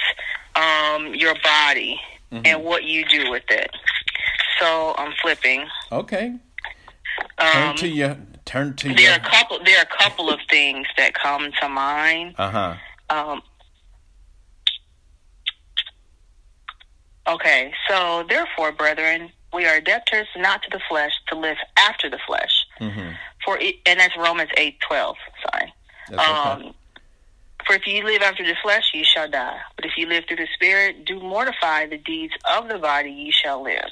um, 0.56 1.14
your 1.14 1.34
body 1.42 2.00
Mhm. 2.32 2.46
and 2.46 2.64
what 2.64 2.84
you 2.84 3.04
do 3.06 3.30
with 3.30 3.48
it. 3.50 3.70
So, 4.60 4.94
I'm 4.96 5.12
flipping. 5.22 5.66
Okay. 5.92 6.34
Turn 7.40 7.68
Um, 7.70 7.76
to 7.76 7.88
your 7.88 8.16
turn 8.44 8.74
to 8.76 8.88
there 8.88 9.00
your 9.00 9.12
are 9.12 9.16
a 9.16 9.20
couple. 9.20 9.58
There 9.64 9.78
are 9.78 9.82
a 9.82 9.96
couple 10.02 10.30
of 10.30 10.40
things 10.50 10.86
that 10.96 11.14
come 11.14 11.50
to 11.60 11.68
mind. 11.68 12.34
uh 12.38 12.50
huh. 12.50 12.74
Um, 13.10 13.42
okay, 17.28 17.72
so 17.88 18.24
therefore, 18.28 18.72
brethren, 18.72 19.30
we 19.52 19.66
are 19.66 19.80
debtors 19.80 20.26
not 20.36 20.62
to 20.62 20.68
the 20.70 20.80
flesh 20.88 21.12
to 21.28 21.38
live 21.38 21.56
after 21.76 22.10
the 22.10 22.18
flesh. 22.26 22.66
Mm-hmm. 22.80 23.10
For 23.44 23.58
it, 23.58 23.76
and 23.86 24.00
that's 24.00 24.16
Romans 24.16 24.50
eight 24.56 24.78
twelve. 24.86 25.16
Sorry. 25.50 25.72
That's 26.10 26.22
okay. 26.22 26.66
Um, 26.66 26.74
for 27.66 27.76
if 27.76 27.86
you 27.86 28.04
live 28.04 28.22
after 28.22 28.44
the 28.44 28.56
flesh, 28.62 28.90
you 28.92 29.04
shall 29.04 29.28
die. 29.28 29.58
But 29.76 29.86
if 29.86 29.92
you 29.96 30.06
live 30.06 30.24
through 30.26 30.36
the 30.38 30.48
Spirit, 30.54 31.04
do 31.06 31.18
mortify 31.20 31.86
the 31.86 31.96
deeds 31.96 32.34
of 32.44 32.68
the 32.68 32.78
body, 32.78 33.10
you 33.10 33.32
shall 33.32 33.62
live. 33.62 33.90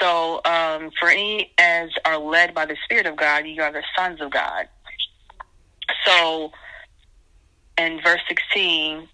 So, 0.00 0.40
um, 0.44 0.90
for 0.98 1.08
any 1.08 1.52
as 1.58 1.90
are 2.04 2.18
led 2.18 2.54
by 2.54 2.66
the 2.66 2.76
Spirit 2.84 3.06
of 3.06 3.16
God, 3.16 3.46
you 3.46 3.62
are 3.62 3.72
the 3.72 3.82
sons 3.96 4.20
of 4.20 4.30
God. 4.30 4.66
So, 6.06 6.50
in 7.78 8.00
verse 8.02 8.20
16, 8.28 9.08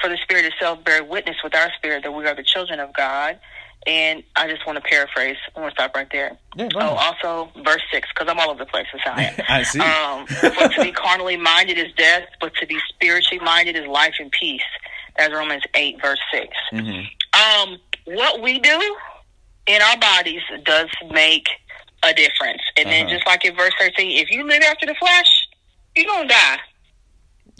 for 0.00 0.08
the 0.08 0.18
Spirit 0.22 0.44
itself 0.44 0.84
bear 0.84 1.02
witness 1.04 1.36
with 1.42 1.54
our 1.54 1.70
spirit 1.76 2.02
that 2.02 2.12
we 2.12 2.26
are 2.26 2.34
the 2.34 2.42
children 2.42 2.80
of 2.80 2.92
God. 2.94 3.38
And 3.86 4.22
I 4.36 4.46
just 4.46 4.64
want 4.64 4.76
to 4.76 4.82
paraphrase. 4.88 5.36
I 5.56 5.60
want 5.60 5.74
to 5.74 5.80
stop 5.80 5.96
right 5.96 6.06
there. 6.12 6.38
yeah, 6.56 6.68
Oh, 6.76 6.80
also 6.80 7.50
verse 7.64 7.82
six, 7.92 8.08
because 8.14 8.30
I'm 8.30 8.38
all 8.38 8.50
over 8.50 8.60
the 8.60 8.66
place. 8.66 8.86
I 9.48 9.62
see. 9.64 9.80
Um, 9.80 10.26
for 10.26 10.68
to 10.68 10.80
be 10.82 10.92
carnally 10.92 11.36
minded 11.36 11.78
is 11.78 11.92
death, 11.96 12.24
but 12.40 12.54
to 12.60 12.66
be 12.66 12.78
spiritually 12.90 13.42
minded 13.44 13.74
is 13.76 13.86
life 13.88 14.14
and 14.20 14.30
peace. 14.30 14.62
That's 15.18 15.32
Romans 15.32 15.64
eight, 15.74 16.00
verse 16.00 16.20
six. 16.32 16.48
mm-hmm. 16.72 17.70
Um, 17.70 17.78
what 18.04 18.40
we 18.42 18.58
do 18.58 18.96
in 19.66 19.80
our 19.82 19.96
bodies 19.98 20.42
does 20.64 20.88
make 21.10 21.46
a 22.02 22.12
difference. 22.12 22.62
And 22.76 22.88
then, 22.88 23.06
Uh-huh. 23.06 23.14
just 23.14 23.26
like 23.26 23.44
in 23.44 23.54
verse 23.54 23.72
thirteen, 23.78 24.10
if 24.18 24.30
you 24.30 24.46
live 24.46 24.62
after 24.62 24.86
the 24.86 24.94
flesh, 24.94 25.46
you're 25.96 26.06
gonna 26.06 26.28
die. 26.28 26.58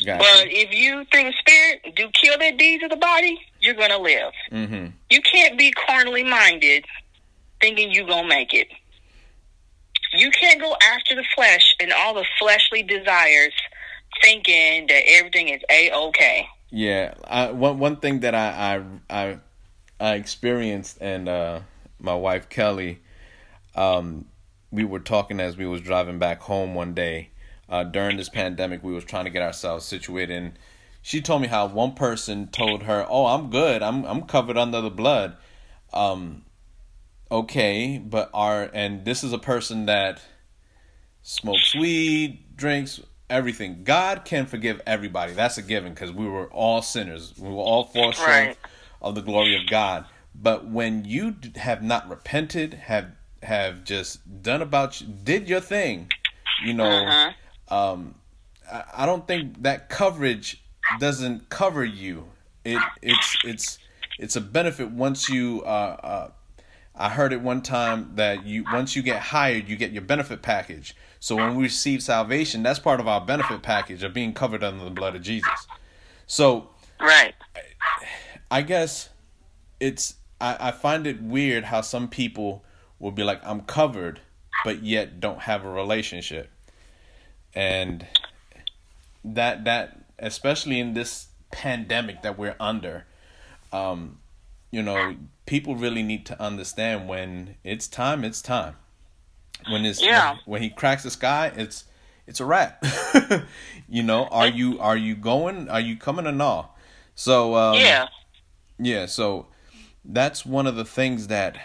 Gotcha. 0.05 0.19
But 0.19 0.47
if 0.51 0.73
you 0.73 1.05
through 1.13 1.25
the 1.25 1.35
spirit 1.39 1.95
do 1.95 2.11
kill 2.21 2.37
the 2.39 2.51
deeds 2.53 2.83
of 2.83 2.91
the 2.91 2.97
body, 2.97 3.39
you're 3.61 3.75
gonna 3.75 3.99
live. 3.99 4.33
mm-hmm. 4.51 4.87
You 5.11 5.21
can't 5.23 5.57
be 5.59 5.71
carnally 5.71 6.25
minded 6.25 6.85
thinking 7.61 7.93
you're 7.93 8.07
gonna 8.07 8.27
make 8.27 8.53
it. 8.53 8.69
You 10.15 10.31
can't 10.31 10.61
go 10.61 10.77
after 10.83 11.15
the 11.15 11.25
flesh 11.35 11.75
and 11.81 11.93
all 11.93 12.15
the 12.15 12.25
fleshly 12.39 12.83
desires 12.83 13.53
thinking 14.21 14.87
that 14.89 15.03
everything 15.09 15.49
is 15.51 15.63
a 15.71 15.91
okay. 15.93 16.47
Yeah, 16.71 17.15
I, 17.25 17.51
one 17.53 17.79
one 17.79 17.97
thing 17.97 18.21
that 18.21 18.35
I 18.35 18.83
I 19.09 19.23
I, 19.23 19.39
I 20.03 20.15
experienced 20.15 20.99
and 21.01 21.29
uh, 21.29 21.61
my 22.01 22.15
wife 22.15 22.49
Kelly, 22.49 22.99
um, 23.77 24.27
we 24.73 24.85
were 24.85 24.99
talking 24.99 25.39
as 25.39 25.57
we 25.57 25.65
was 25.65 25.81
driving 25.81 26.19
back 26.19 26.41
home 26.41 26.75
one 26.75 26.93
day 26.93 27.31
uh, 27.69 27.85
during 27.85 28.17
this 28.17 28.29
pandemic. 28.29 28.83
We 28.83 28.93
was 28.93 29.05
trying 29.05 29.27
to 29.27 29.31
get 29.31 29.43
ourselves 29.43 29.85
situated, 29.85 30.37
and 30.37 30.59
she 31.03 31.21
told 31.21 31.41
me 31.41 31.47
how 31.47 31.67
one 31.67 31.93
person 31.93 32.49
told 32.49 32.83
her, 32.83 33.07
"Oh, 33.09 33.27
I'm 33.27 33.49
good. 33.49 33.81
I'm 33.81 34.05
I'm 34.05 34.23
covered 34.23 34.59
under 34.59 34.81
the 34.81 34.91
blood." 34.91 35.37
Um, 35.93 36.47
okay, 37.31 37.99
but 37.99 38.29
are 38.35 38.71
and 38.75 39.05
this 39.05 39.23
is 39.23 39.33
a 39.33 39.39
person 39.39 39.87
that 39.87 40.21
smokes 41.23 41.77
weed, 41.77 42.57
drinks 42.57 43.01
everything. 43.31 43.85
God 43.85 44.25
can 44.25 44.47
forgive 44.47 44.81
everybody. 44.85 45.33
That's 45.33 45.59
a 45.59 45.63
given 45.63 45.95
because 45.95 46.11
we 46.11 46.27
were 46.27 46.47
all 46.47 46.83
sinners. 46.83 47.35
We 47.39 47.49
were 47.49 47.63
all 47.63 47.89
short 47.93 48.19
Right. 48.19 48.57
Of 49.03 49.15
the 49.15 49.23
glory 49.23 49.55
of 49.57 49.69
God. 49.69 50.07
But 50.35 50.67
when 50.67 51.05
you 51.05 51.37
have 51.57 51.83
not 51.83 52.09
repented, 52.09 52.75
have 52.75 53.09
have 53.43 53.85
just 53.85 54.43
done 54.43 54.63
about 54.63 55.01
you, 55.01 55.09
did 55.09 55.49
your 55.49 55.61
thing, 55.61 56.09
you 56.65 56.73
know, 56.73 56.87
Uh-huh. 56.91 57.77
um, 57.77 58.15
I, 58.71 58.85
I 58.99 59.07
don't 59.07 59.27
think 59.27 59.63
that 59.63 59.89
coverage 59.89 60.63
doesn't 61.01 61.49
cover 61.51 61.85
you. 61.85 62.29
It 62.65 62.79
it's 63.03 63.37
it's 63.45 63.79
it's 64.19 64.37
a 64.37 64.41
benefit 64.41 64.91
once 64.91 65.29
you. 65.29 65.63
Uh, 65.65 65.97
uh, 66.03 66.31
I 66.95 67.09
heard 67.09 67.33
it 67.33 67.41
one 67.41 67.63
time 67.63 68.13
that 68.17 68.45
you 68.45 68.65
once 68.71 68.95
you 68.95 69.03
get 69.03 69.21
hired, 69.21 69.69
you 69.69 69.77
get 69.77 69.93
your 69.93 70.03
benefit 70.03 70.43
package. 70.43 70.95
So 71.21 71.37
when 71.37 71.57
we 71.57 71.65
receive 71.65 72.03
salvation, 72.03 72.63
that's 72.63 72.79
part 72.79 73.01
of 73.01 73.09
our 73.09 73.21
benefit 73.21 73.63
package 73.63 74.03
of 74.03 74.13
being 74.13 74.33
covered 74.35 74.63
under 74.63 74.85
the 74.85 74.91
blood 74.91 75.17
of 75.17 75.23
Jesus. 75.23 75.67
So 76.27 76.69
Right. 77.01 77.35
I 78.53 78.61
guess 78.61 79.09
it's 79.81 80.17
I, 80.39 80.69
I 80.69 80.71
find 80.73 81.07
it 81.07 81.23
weird 81.23 81.65
how 81.65 81.81
some 81.81 82.07
people 82.07 82.63
will 82.99 83.11
be 83.11 83.25
like, 83.25 83.41
I'm 83.45 83.63
covered, 83.63 84.21
but 84.63 84.83
yet 84.83 85.21
don't 85.21 85.41
have 85.41 85.65
a 85.65 85.71
relationship. 85.71 86.51
And 87.55 88.07
that 89.25 89.65
that 89.65 90.05
especially 90.19 90.81
in 90.81 90.93
this 90.93 91.29
pandemic 91.51 92.21
that 92.23 92.39
we're 92.39 92.57
under, 92.61 93.07
um, 93.73 94.19
you 94.71 94.83
know, 94.83 95.17
people 95.47 95.75
really 95.75 96.03
need 96.03 96.27
to 96.27 96.41
understand 96.41 97.09
when 97.09 97.57
it's 97.65 97.89
time, 97.89 98.23
it's 98.23 98.43
time. 98.43 98.77
When 99.71 99.87
it's 99.87 100.03
Yeah. 100.03 100.37
when 100.45 100.61
he 100.61 100.69
cracks 100.69 101.05
the 101.05 101.11
sky, 101.11 101.53
it's 101.57 101.85
it's 102.27 102.39
a 102.39 102.45
wrap. 102.45 102.85
you 103.89 104.03
know, 104.03 104.27
are 104.27 104.47
you 104.47 104.79
are 104.79 104.97
you 104.97 105.15
going? 105.15 105.71
Are 105.71 105.81
you 105.81 105.97
coming 105.97 106.27
or 106.27 106.33
no? 106.33 106.69
So 107.15 107.55
um, 107.55 107.79
yeah. 107.79 108.09
Yeah, 108.85 109.07
so 109.07 109.47
that's 110.05 110.45
one 110.45 110.67
of 110.67 110.77
the 110.77 110.85
things 110.85 111.29
that 111.29 111.59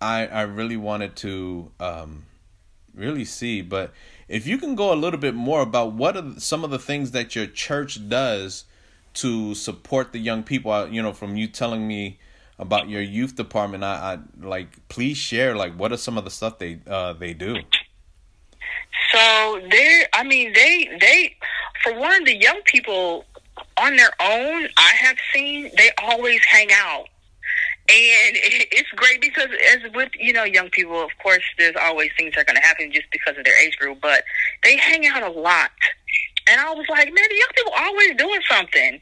I 0.00 0.26
I 0.26 0.42
really 0.42 0.76
wanted 0.76 1.16
to 1.16 1.70
um, 1.80 2.24
really 2.94 3.24
see, 3.24 3.62
but 3.62 3.92
if 4.28 4.46
you 4.46 4.58
can 4.58 4.74
go 4.74 4.92
a 4.92 4.96
little 4.96 5.20
bit 5.20 5.34
more 5.34 5.60
about 5.60 5.92
what 5.92 6.16
are 6.16 6.38
some 6.38 6.64
of 6.64 6.70
the 6.70 6.78
things 6.78 7.10
that 7.10 7.36
your 7.36 7.46
church 7.46 8.08
does 8.08 8.64
to 9.14 9.54
support 9.54 10.12
the 10.12 10.18
young 10.18 10.42
people. 10.42 10.88
You 10.88 11.02
know, 11.02 11.12
from 11.12 11.36
you 11.36 11.48
telling 11.48 11.86
me 11.88 12.18
about 12.58 12.88
your 12.88 13.02
youth 13.02 13.36
department, 13.36 13.82
I, 13.82 14.14
I 14.14 14.46
like 14.46 14.88
please 14.88 15.16
share 15.16 15.56
like 15.56 15.74
what 15.74 15.92
are 15.92 15.96
some 15.96 16.18
of 16.18 16.24
the 16.24 16.30
stuff 16.30 16.58
they 16.58 16.80
uh, 16.86 17.14
they 17.14 17.32
do. 17.32 17.56
So 19.12 19.60
they, 19.70 20.04
I 20.12 20.22
mean, 20.24 20.52
they 20.52 20.96
they 21.00 21.36
for 21.82 21.98
one, 21.98 22.24
the 22.24 22.36
young 22.36 22.60
people 22.64 23.24
on 23.76 23.96
their 23.96 24.12
own, 24.20 24.68
I 24.76 24.92
have 25.00 25.16
seen 25.32 25.70
they 25.76 25.90
always 26.02 26.40
hang 26.44 26.68
out. 26.72 27.06
And 27.86 28.36
it's 28.72 28.90
great 28.92 29.20
because, 29.20 29.48
as 29.74 29.92
with 29.92 30.08
you 30.18 30.32
know, 30.32 30.44
young 30.44 30.70
people, 30.70 31.02
of 31.02 31.10
course, 31.22 31.42
there's 31.58 31.76
always 31.78 32.10
things 32.16 32.34
that 32.34 32.40
are 32.40 32.44
going 32.44 32.56
to 32.56 32.62
happen 32.62 32.90
just 32.90 33.10
because 33.12 33.36
of 33.36 33.44
their 33.44 33.60
age 33.62 33.76
group. 33.76 33.98
But 34.00 34.24
they 34.62 34.78
hang 34.78 35.06
out 35.06 35.22
a 35.22 35.28
lot, 35.28 35.70
and 36.48 36.60
I 36.60 36.72
was 36.72 36.86
like, 36.88 37.12
man, 37.12 37.24
the 37.28 37.36
young 37.36 37.48
people 37.54 37.72
are 37.74 37.84
always 37.84 38.16
doing 38.16 38.40
something. 38.48 39.00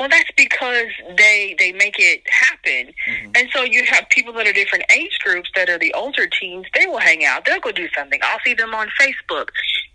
Well, 0.00 0.08
that's 0.08 0.30
because 0.38 0.88
they 1.18 1.54
they 1.58 1.72
make 1.72 1.96
it 1.98 2.22
happen, 2.30 2.94
mm-hmm. 3.06 3.32
and 3.36 3.48
so 3.52 3.62
you 3.62 3.84
have 3.84 4.08
people 4.08 4.32
that 4.32 4.46
are 4.46 4.54
different 4.54 4.86
age 4.90 5.18
groups 5.22 5.50
that 5.54 5.68
are 5.68 5.78
the 5.78 5.92
older 5.92 6.26
teens. 6.26 6.64
They 6.74 6.86
will 6.86 6.98
hang 6.98 7.26
out. 7.26 7.44
They'll 7.44 7.60
go 7.60 7.72
do 7.72 7.88
something. 7.94 8.20
I'll 8.22 8.40
see 8.42 8.54
them 8.54 8.74
on 8.74 8.88
Facebook, 8.98 9.48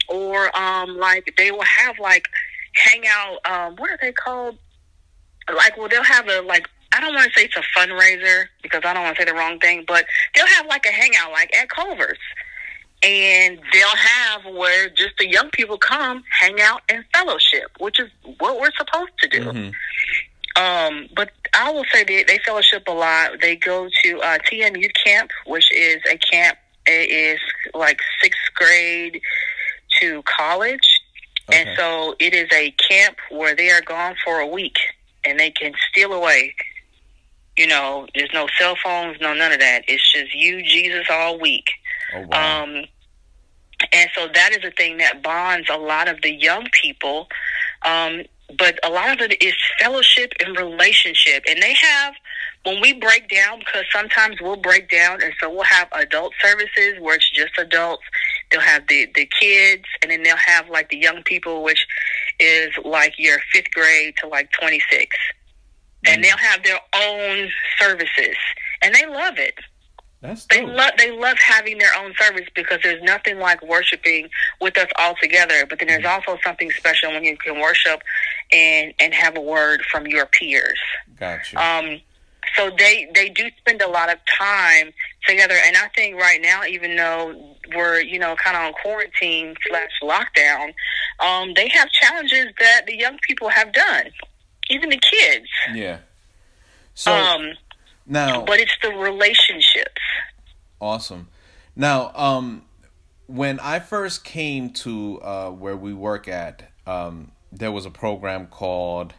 or 0.08 0.56
um, 0.56 0.98
like 0.98 1.34
they 1.36 1.50
will 1.50 1.64
have 1.64 1.98
like 1.98 2.30
hang 2.74 3.04
out. 3.08 3.40
Um, 3.46 3.76
what 3.78 3.90
are 3.90 3.98
they 4.02 4.12
called? 4.12 4.58
Like, 5.54 5.78
well, 5.78 5.88
they'll 5.88 6.04
have 6.04 6.28
a 6.28 6.42
like. 6.42 6.68
I 6.92 7.00
don't 7.00 7.14
want 7.14 7.32
to 7.32 7.40
say 7.40 7.46
it's 7.46 7.56
a 7.56 7.80
fundraiser 7.80 8.46
because 8.64 8.82
I 8.84 8.94
don't 8.94 9.04
want 9.04 9.16
to 9.16 9.22
say 9.22 9.26
the 9.26 9.36
wrong 9.36 9.60
thing, 9.60 9.84
but 9.88 10.06
they'll 10.34 10.48
have 10.48 10.66
like 10.66 10.86
a 10.86 10.92
hangout 10.92 11.32
like 11.32 11.56
at 11.56 11.70
Culver's. 11.70 12.18
And 13.02 13.60
they'll 13.72 13.96
have 13.96 14.54
where 14.54 14.90
just 14.90 15.12
the 15.20 15.30
young 15.30 15.50
people 15.52 15.78
come, 15.78 16.24
hang 16.42 16.60
out, 16.60 16.82
and 16.90 17.06
fellowship, 17.14 17.72
which 17.80 17.98
is 18.00 18.10
what 18.40 18.60
we're 18.60 18.72
supposed 18.78 19.12
to 19.22 19.30
do. 19.30 19.40
Mm-hmm. 19.46 20.62
Um, 20.62 21.08
but 21.16 21.32
I 21.54 21.72
will 21.72 21.86
say 21.94 22.04
they, 22.04 22.24
they 22.24 22.40
fellowship 22.46 22.84
a 22.88 22.92
lot. 22.92 23.40
They 23.40 23.56
go 23.56 23.88
to 24.04 24.20
uh, 24.20 24.40
TM 24.40 24.78
Youth 24.82 24.92
Camp, 25.02 25.32
which 25.46 25.72
is 25.72 26.02
a 26.12 26.18
camp. 26.18 26.58
It 26.86 27.10
is 27.10 27.40
like 27.74 28.02
sixth 28.22 28.42
grade 28.56 29.22
to 30.02 30.22
college 30.24 30.99
Okay. 31.50 31.58
And 31.58 31.78
so 31.78 32.16
it 32.20 32.34
is 32.34 32.48
a 32.54 32.72
camp 32.72 33.18
where 33.32 33.56
they 33.56 33.70
are 33.72 33.82
gone 33.82 34.16
for 34.24 34.40
a 34.40 34.48
week 34.48 34.78
and 35.26 35.40
they 35.40 35.52
can 35.52 35.74
steal 35.92 36.14
away. 36.14 36.54
You 37.58 37.68
know, 37.68 38.08
there's 38.16 38.30
no 38.34 38.48
cell 38.58 38.76
phones, 38.82 39.18
no 39.20 39.34
none 39.34 39.52
of 39.52 39.60
that. 39.60 39.84
It's 39.88 40.12
just 40.12 40.34
you, 40.34 40.64
Jesus, 40.64 41.08
all 41.10 41.40
week. 41.40 41.66
Oh, 42.16 42.26
wow. 42.28 42.64
Um, 42.64 42.86
and 43.92 44.10
so 44.16 44.28
that 44.34 44.52
is 44.52 44.64
a 44.64 44.72
thing 44.72 44.98
that 44.98 45.24
bonds 45.24 45.70
a 45.70 45.78
lot 45.78 46.08
of 46.08 46.22
the 46.22 46.32
young 46.32 46.68
people. 46.72 47.28
Um, 47.84 48.24
but 48.58 48.80
a 48.84 48.90
lot 48.90 49.10
of 49.12 49.22
it 49.22 49.42
is 49.44 49.54
fellowship 49.80 50.34
and 50.40 50.58
relationship. 50.58 51.44
And 51.48 51.62
they 51.62 51.74
have, 51.74 52.14
when 52.64 52.82
we 52.82 52.94
break 52.94 53.30
down, 53.30 53.60
because 53.60 53.86
sometimes 53.92 54.38
we'll 54.42 54.58
break 54.58 54.90
down, 54.90 55.22
and 55.22 55.34
so 55.40 55.50
we'll 55.50 55.64
have 55.64 55.88
adult 55.92 56.34
services 56.42 57.00
where 57.00 57.16
it's 57.16 57.30
just 57.30 57.58
adults, 57.58 58.04
They'll 58.52 58.62
have 58.62 58.88
the 58.88 59.08
the 59.16 59.26
kids, 59.40 59.86
and 60.02 60.12
then 60.12 60.24
they'll 60.24 60.38
have 60.38 60.70
like 60.70 60.90
the 60.90 60.98
young 60.98 61.24
people, 61.24 61.64
which 61.64 61.86
is 62.40 62.72
like 62.84 63.14
your 63.18 63.38
fifth 63.54 63.72
grade 63.72 64.16
to 64.18 64.28
like 64.28 64.52
twenty 64.52 64.82
six, 64.90 65.16
mm. 66.06 66.14
and 66.14 66.24
they'll 66.24 66.38
have 66.38 66.64
their 66.64 66.80
own 66.96 67.50
services, 67.80 68.36
and 68.82 68.94
they 68.96 69.06
love 69.06 69.38
it. 69.38 69.56
That's 70.22 70.46
they 70.48 70.66
love 70.66 70.92
they 70.98 71.12
love 71.12 71.38
having 71.38 71.78
their 71.78 71.96
own 71.98 72.14
service 72.20 72.48
because 72.54 72.80
there's 72.84 73.02
nothing 73.04 73.40
like 73.40 73.62
worshiping 73.64 74.30
with 74.60 74.78
us 74.78 74.90
all 74.98 75.16
together. 75.22 75.66
But 75.66 75.80
then 75.80 75.88
there's 75.88 76.04
mm. 76.04 76.10
also 76.10 76.38
something 76.44 76.72
special 76.72 77.12
when 77.12 77.24
you 77.24 77.38
can 77.38 77.60
worship 77.60 78.02
and 78.52 78.94
and 79.00 79.14
have 79.14 79.38
a 79.38 79.42
word 79.42 79.82
from 79.90 80.08
your 80.08 80.26
peers. 80.26 80.80
Gotcha. 81.18 81.58
Um, 81.58 82.02
so 82.56 82.70
they 82.78 83.10
they 83.14 83.30
do 83.30 83.50
spend 83.60 83.82
a 83.82 83.88
lot 83.88 84.12
of 84.12 84.18
time 84.38 84.92
together 85.26 85.56
and 85.66 85.76
i 85.78 85.88
think 85.96 86.16
right 86.16 86.42
now 86.42 86.64
even 86.64 86.96
though 86.96 87.56
we're 87.76 88.00
you 88.00 88.20
know 88.20 88.36
kind 88.36 88.56
of 88.56 88.64
on 88.64 88.74
quarantine 88.74 89.54
slash 89.68 89.90
lockdown 90.02 90.74
um, 91.20 91.54
they 91.56 91.68
have 91.68 91.90
challenges 91.90 92.48
that 92.60 92.86
the 92.88 92.98
young 92.98 93.18
people 93.28 93.50
have 93.50 93.72
done 93.74 94.06
even 94.70 94.90
the 94.90 94.98
kids 95.00 95.48
yeah 95.74 95.98
so 96.94 97.14
um, 97.14 97.52
now 98.06 98.44
but 98.44 98.60
it's 98.60 98.76
the 98.82 98.90
relationships 98.90 100.02
awesome 100.80 101.28
now 101.76 102.12
um, 102.16 102.64
when 103.28 103.60
i 103.60 103.80
first 103.80 104.24
came 104.24 104.70
to 104.70 105.20
uh, 105.22 105.50
where 105.50 105.78
we 105.78 105.94
work 105.94 106.28
at 106.28 106.72
um, 106.88 107.32
there 107.52 107.72
was 107.72 107.86
a 107.86 107.92
program 107.92 108.48
called 108.48 109.14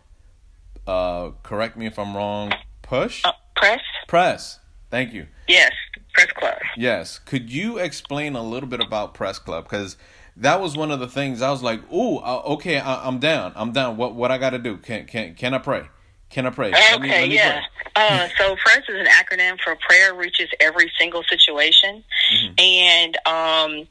uh, 0.87 1.31
correct 1.43 1.77
me 1.77 1.87
if 1.87 1.99
i'm 1.99 2.17
wrong 2.17 2.53
Push? 2.91 3.25
Uh, 3.25 3.31
press? 3.55 3.81
Press. 4.09 4.60
Thank 4.91 5.13
you. 5.13 5.27
Yes, 5.49 5.73
Press 6.15 6.31
Club. 6.33 6.59
Yes. 6.77 7.19
Could 7.19 7.51
you 7.51 7.79
explain 7.79 8.35
a 8.35 8.43
little 8.43 8.69
bit 8.69 8.81
about 8.81 9.15
Press 9.15 9.39
Club? 9.39 9.65
Because 9.65 9.97
that 10.37 10.61
was 10.61 10.77
one 10.77 10.91
of 10.91 11.01
the 11.01 11.09
things 11.09 11.43
I 11.43 11.51
was 11.51 11.63
like, 11.63 11.81
"Ooh, 11.93 12.19
uh, 12.19 12.43
okay, 12.47 12.79
I, 12.79 13.07
am 13.07 13.19
down. 13.19 13.53
I'm 13.55 13.73
down. 13.73 13.97
What 13.97 14.15
what 14.15 14.31
I 14.31 14.39
got 14.39 14.51
to 14.51 14.59
do? 14.59 14.77
Can 14.79 15.07
can 15.07 15.35
can 15.35 15.55
I 15.55 15.59
pray? 15.59 15.85
Can 16.31 16.47
I 16.47 16.51
pray? 16.51 16.69
Okay, 16.69 16.93
let 16.93 17.01
me, 17.01 17.09
let 17.09 17.29
me 17.29 17.35
yeah. 17.35 17.63
Pray. 17.95 18.09
uh, 18.09 18.29
so 18.39 18.57
Press 18.57 18.83
is 18.89 19.01
an 19.01 19.07
acronym 19.07 19.59
for 19.61 19.77
Prayer 19.89 20.15
Reaches 20.15 20.49
Every 20.61 20.91
Single 20.99 21.23
Situation, 21.25 22.05
mm-hmm. 22.33 22.55
and 22.59 23.17
um, 23.27 23.89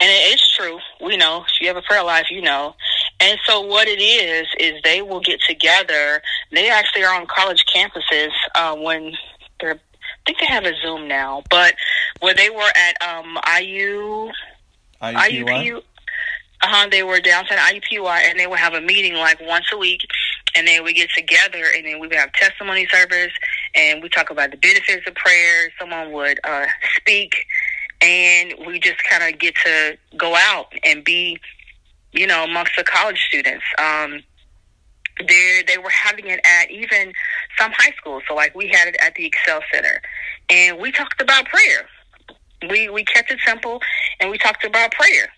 and 0.00 0.10
it 0.10 0.34
is 0.34 0.48
true. 0.56 0.78
We 1.04 1.16
know 1.16 1.44
if 1.44 1.60
you 1.60 1.68
have 1.68 1.76
a 1.76 1.82
prayer 1.82 2.04
life, 2.04 2.26
you 2.30 2.42
know. 2.42 2.74
And 3.20 3.38
so 3.46 3.60
what 3.60 3.88
it 3.88 4.00
is 4.00 4.46
is 4.58 4.82
they 4.82 5.02
will 5.02 5.20
get 5.20 5.40
together. 5.48 6.20
They 6.52 6.68
actually 6.68 7.04
are 7.04 7.14
on 7.14 7.26
college 7.26 7.64
campuses 7.74 8.30
uh, 8.54 8.74
when 8.76 9.12
they're. 9.64 9.80
I 9.80 10.30
think 10.30 10.38
they 10.38 10.46
have 10.46 10.64
a 10.64 10.72
Zoom 10.82 11.08
now, 11.08 11.42
but 11.50 11.74
where 12.20 12.34
they 12.34 12.50
were 12.50 12.60
at 12.62 13.02
um, 13.02 13.38
IU, 13.60 14.30
IUPUI? 15.02 15.44
IUPU, 15.46 15.76
uh-huh, 16.62 16.88
they 16.90 17.02
were 17.02 17.20
downtown 17.20 17.58
IUPUI, 17.58 18.30
and 18.30 18.38
they 18.38 18.46
would 18.46 18.58
have 18.58 18.74
a 18.74 18.80
meeting 18.80 19.14
like 19.14 19.38
once 19.42 19.66
a 19.72 19.78
week, 19.78 20.00
and 20.54 20.66
then 20.66 20.84
we 20.84 20.92
get 20.92 21.10
together, 21.16 21.64
and 21.74 21.86
then 21.86 22.00
we 22.00 22.06
would 22.06 22.16
have 22.16 22.32
testimony 22.32 22.86
service, 22.90 23.32
and 23.74 24.02
we 24.02 24.08
talk 24.08 24.30
about 24.30 24.50
the 24.50 24.56
benefits 24.56 25.06
of 25.06 25.14
prayer. 25.14 25.70
Someone 25.78 26.12
would 26.12 26.38
uh, 26.44 26.66
speak, 26.96 27.34
and 28.00 28.54
we 28.66 28.78
just 28.78 29.02
kind 29.10 29.32
of 29.32 29.38
get 29.38 29.54
to 29.64 29.98
go 30.16 30.34
out 30.36 30.72
and 30.84 31.04
be 31.04 31.38
you 32.14 32.26
know, 32.26 32.44
amongst 32.44 32.72
the 32.76 32.84
college 32.84 33.20
students. 33.28 33.64
Um, 33.78 34.22
they 35.18 35.62
they 35.66 35.78
were 35.78 35.90
having 35.90 36.26
it 36.26 36.40
at 36.44 36.70
even 36.70 37.12
some 37.58 37.72
high 37.72 37.92
schools. 37.96 38.22
So 38.28 38.34
like 38.34 38.54
we 38.54 38.68
had 38.68 38.88
it 38.88 38.96
at 39.00 39.14
the 39.14 39.26
Excel 39.26 39.60
Center, 39.72 40.00
and 40.50 40.78
we 40.78 40.92
talked 40.92 41.20
about 41.20 41.46
prayer. 41.46 41.88
We 42.68 42.88
we 42.88 43.04
kept 43.04 43.30
it 43.30 43.38
simple, 43.44 43.80
and 44.20 44.30
we 44.30 44.38
talked 44.38 44.64
about 44.64 44.92
prayer, 44.92 45.28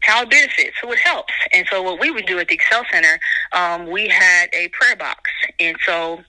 how 0.00 0.22
it 0.22 0.30
benefits, 0.30 0.76
who 0.82 0.92
it 0.92 0.98
helps. 0.98 1.32
And 1.52 1.66
so 1.70 1.82
what 1.82 2.00
we 2.00 2.10
would 2.10 2.26
do 2.26 2.38
at 2.38 2.48
the 2.48 2.54
Excel 2.54 2.84
Center, 2.90 3.18
um, 3.52 3.90
we 3.90 4.08
had 4.08 4.48
a 4.52 4.68
prayer 4.68 4.96
box, 4.96 5.30
and 5.58 5.76
so 5.86 6.22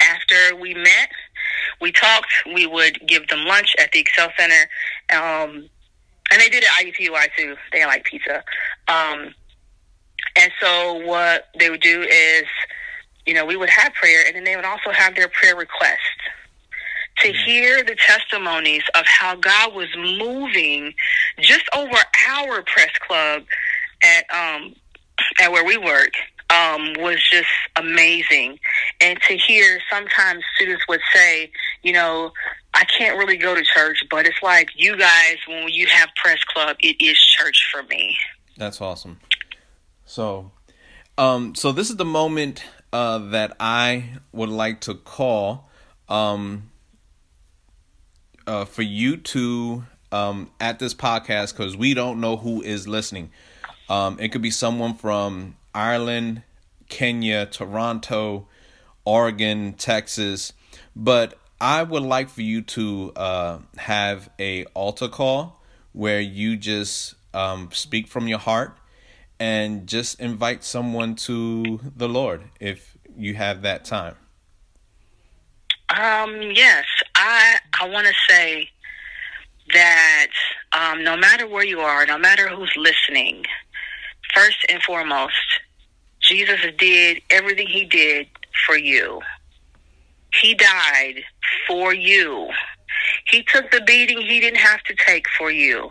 after 0.00 0.56
we 0.56 0.74
met, 0.74 1.10
we 1.80 1.92
talked. 1.92 2.32
We 2.54 2.66
would 2.66 3.06
give 3.06 3.28
them 3.28 3.44
lunch 3.44 3.74
at 3.78 3.92
the 3.92 4.00
Excel 4.00 4.30
Center. 4.38 4.68
Um, 5.12 5.68
and 6.32 6.40
they 6.40 6.48
did 6.48 6.62
it 6.62 6.70
at 6.78 6.86
IUPUI 6.86 7.28
too. 7.36 7.56
They 7.72 7.84
like 7.86 8.04
pizza. 8.04 8.44
Um, 8.88 9.34
and 10.36 10.52
so 10.60 11.06
what 11.06 11.48
they 11.58 11.70
would 11.70 11.80
do 11.80 12.02
is, 12.02 12.44
you 13.26 13.34
know, 13.34 13.44
we 13.44 13.56
would 13.56 13.70
have 13.70 13.92
prayer, 13.94 14.24
and 14.26 14.36
then 14.36 14.44
they 14.44 14.56
would 14.56 14.64
also 14.64 14.90
have 14.90 15.14
their 15.14 15.28
prayer 15.28 15.56
requests 15.56 15.98
to 17.18 17.28
mm-hmm. 17.28 17.44
hear 17.44 17.82
the 17.82 17.96
testimonies 17.96 18.82
of 18.94 19.04
how 19.06 19.34
God 19.36 19.74
was 19.74 19.88
moving 19.96 20.94
just 21.40 21.64
over 21.76 21.96
our 22.30 22.62
press 22.62 22.92
club 23.06 23.44
at 24.02 24.24
um 24.34 24.74
at 25.40 25.52
where 25.52 25.64
we 25.64 25.76
work 25.76 26.12
um, 26.50 26.94
was 26.98 27.22
just 27.30 27.48
amazing. 27.76 28.58
And 29.00 29.20
to 29.22 29.36
hear 29.36 29.80
sometimes 29.90 30.42
students 30.56 30.86
would 30.88 31.00
say, 31.12 31.50
you 31.82 31.92
know, 31.92 32.32
I 32.74 32.84
can't 32.84 33.16
really 33.18 33.36
go 33.36 33.54
to 33.54 33.62
church, 33.62 34.04
but 34.10 34.26
it's 34.26 34.42
like 34.42 34.70
you 34.74 34.96
guys, 34.96 35.36
when 35.46 35.68
you 35.68 35.86
have 35.86 36.08
press 36.16 36.42
club, 36.44 36.76
it 36.80 36.96
is 37.00 37.18
church 37.18 37.68
for 37.70 37.82
me. 37.84 38.16
That's 38.56 38.80
awesome. 38.80 39.20
So, 40.10 40.50
um, 41.18 41.54
so 41.54 41.70
this 41.70 41.88
is 41.88 41.94
the 41.94 42.04
moment 42.04 42.64
uh, 42.92 43.18
that 43.30 43.56
I 43.60 44.06
would 44.32 44.48
like 44.48 44.80
to 44.80 44.94
call 44.94 45.70
um, 46.08 46.72
uh, 48.44 48.64
for 48.64 48.82
you 48.82 49.18
to 49.18 49.84
um, 50.10 50.50
at 50.58 50.80
this 50.80 50.94
podcast 50.94 51.56
because 51.56 51.76
we 51.76 51.94
don't 51.94 52.20
know 52.20 52.36
who 52.36 52.60
is 52.60 52.88
listening. 52.88 53.30
Um, 53.88 54.18
it 54.18 54.32
could 54.32 54.42
be 54.42 54.50
someone 54.50 54.94
from 54.94 55.54
Ireland, 55.72 56.42
Kenya, 56.88 57.46
Toronto, 57.46 58.48
Oregon, 59.04 59.74
Texas, 59.74 60.52
but 60.96 61.38
I 61.60 61.84
would 61.84 62.02
like 62.02 62.30
for 62.30 62.42
you 62.42 62.62
to 62.62 63.12
uh, 63.14 63.58
have 63.76 64.28
a 64.40 64.64
altar 64.74 65.06
call 65.06 65.62
where 65.92 66.20
you 66.20 66.56
just 66.56 67.14
um, 67.32 67.68
speak 67.70 68.08
from 68.08 68.26
your 68.26 68.40
heart 68.40 68.76
and 69.40 69.86
just 69.86 70.20
invite 70.20 70.62
someone 70.62 71.16
to 71.16 71.80
the 71.96 72.08
Lord 72.08 72.42
if 72.60 72.96
you 73.16 73.34
have 73.34 73.62
that 73.62 73.84
time? 73.86 74.14
Um, 75.88 76.40
yes, 76.54 76.84
I 77.16 77.56
I 77.80 77.88
want 77.88 78.06
to 78.06 78.12
say 78.28 78.68
that 79.72 80.28
um, 80.72 81.02
no 81.02 81.16
matter 81.16 81.48
where 81.48 81.64
you 81.64 81.80
are, 81.80 82.06
no 82.06 82.18
matter 82.18 82.48
who's 82.48 82.72
listening, 82.76 83.44
first 84.34 84.64
and 84.68 84.80
foremost, 84.82 85.34
Jesus 86.20 86.60
did 86.78 87.22
everything 87.30 87.66
he 87.66 87.84
did 87.86 88.28
for 88.66 88.76
you. 88.76 89.20
He 90.40 90.54
died 90.54 91.22
for 91.66 91.92
you. 91.92 92.50
He 93.26 93.42
took 93.42 93.70
the 93.70 93.80
beating 93.80 94.20
he 94.20 94.38
didn't 94.38 94.58
have 94.60 94.82
to 94.84 94.94
take 94.94 95.26
for 95.36 95.50
you. 95.50 95.90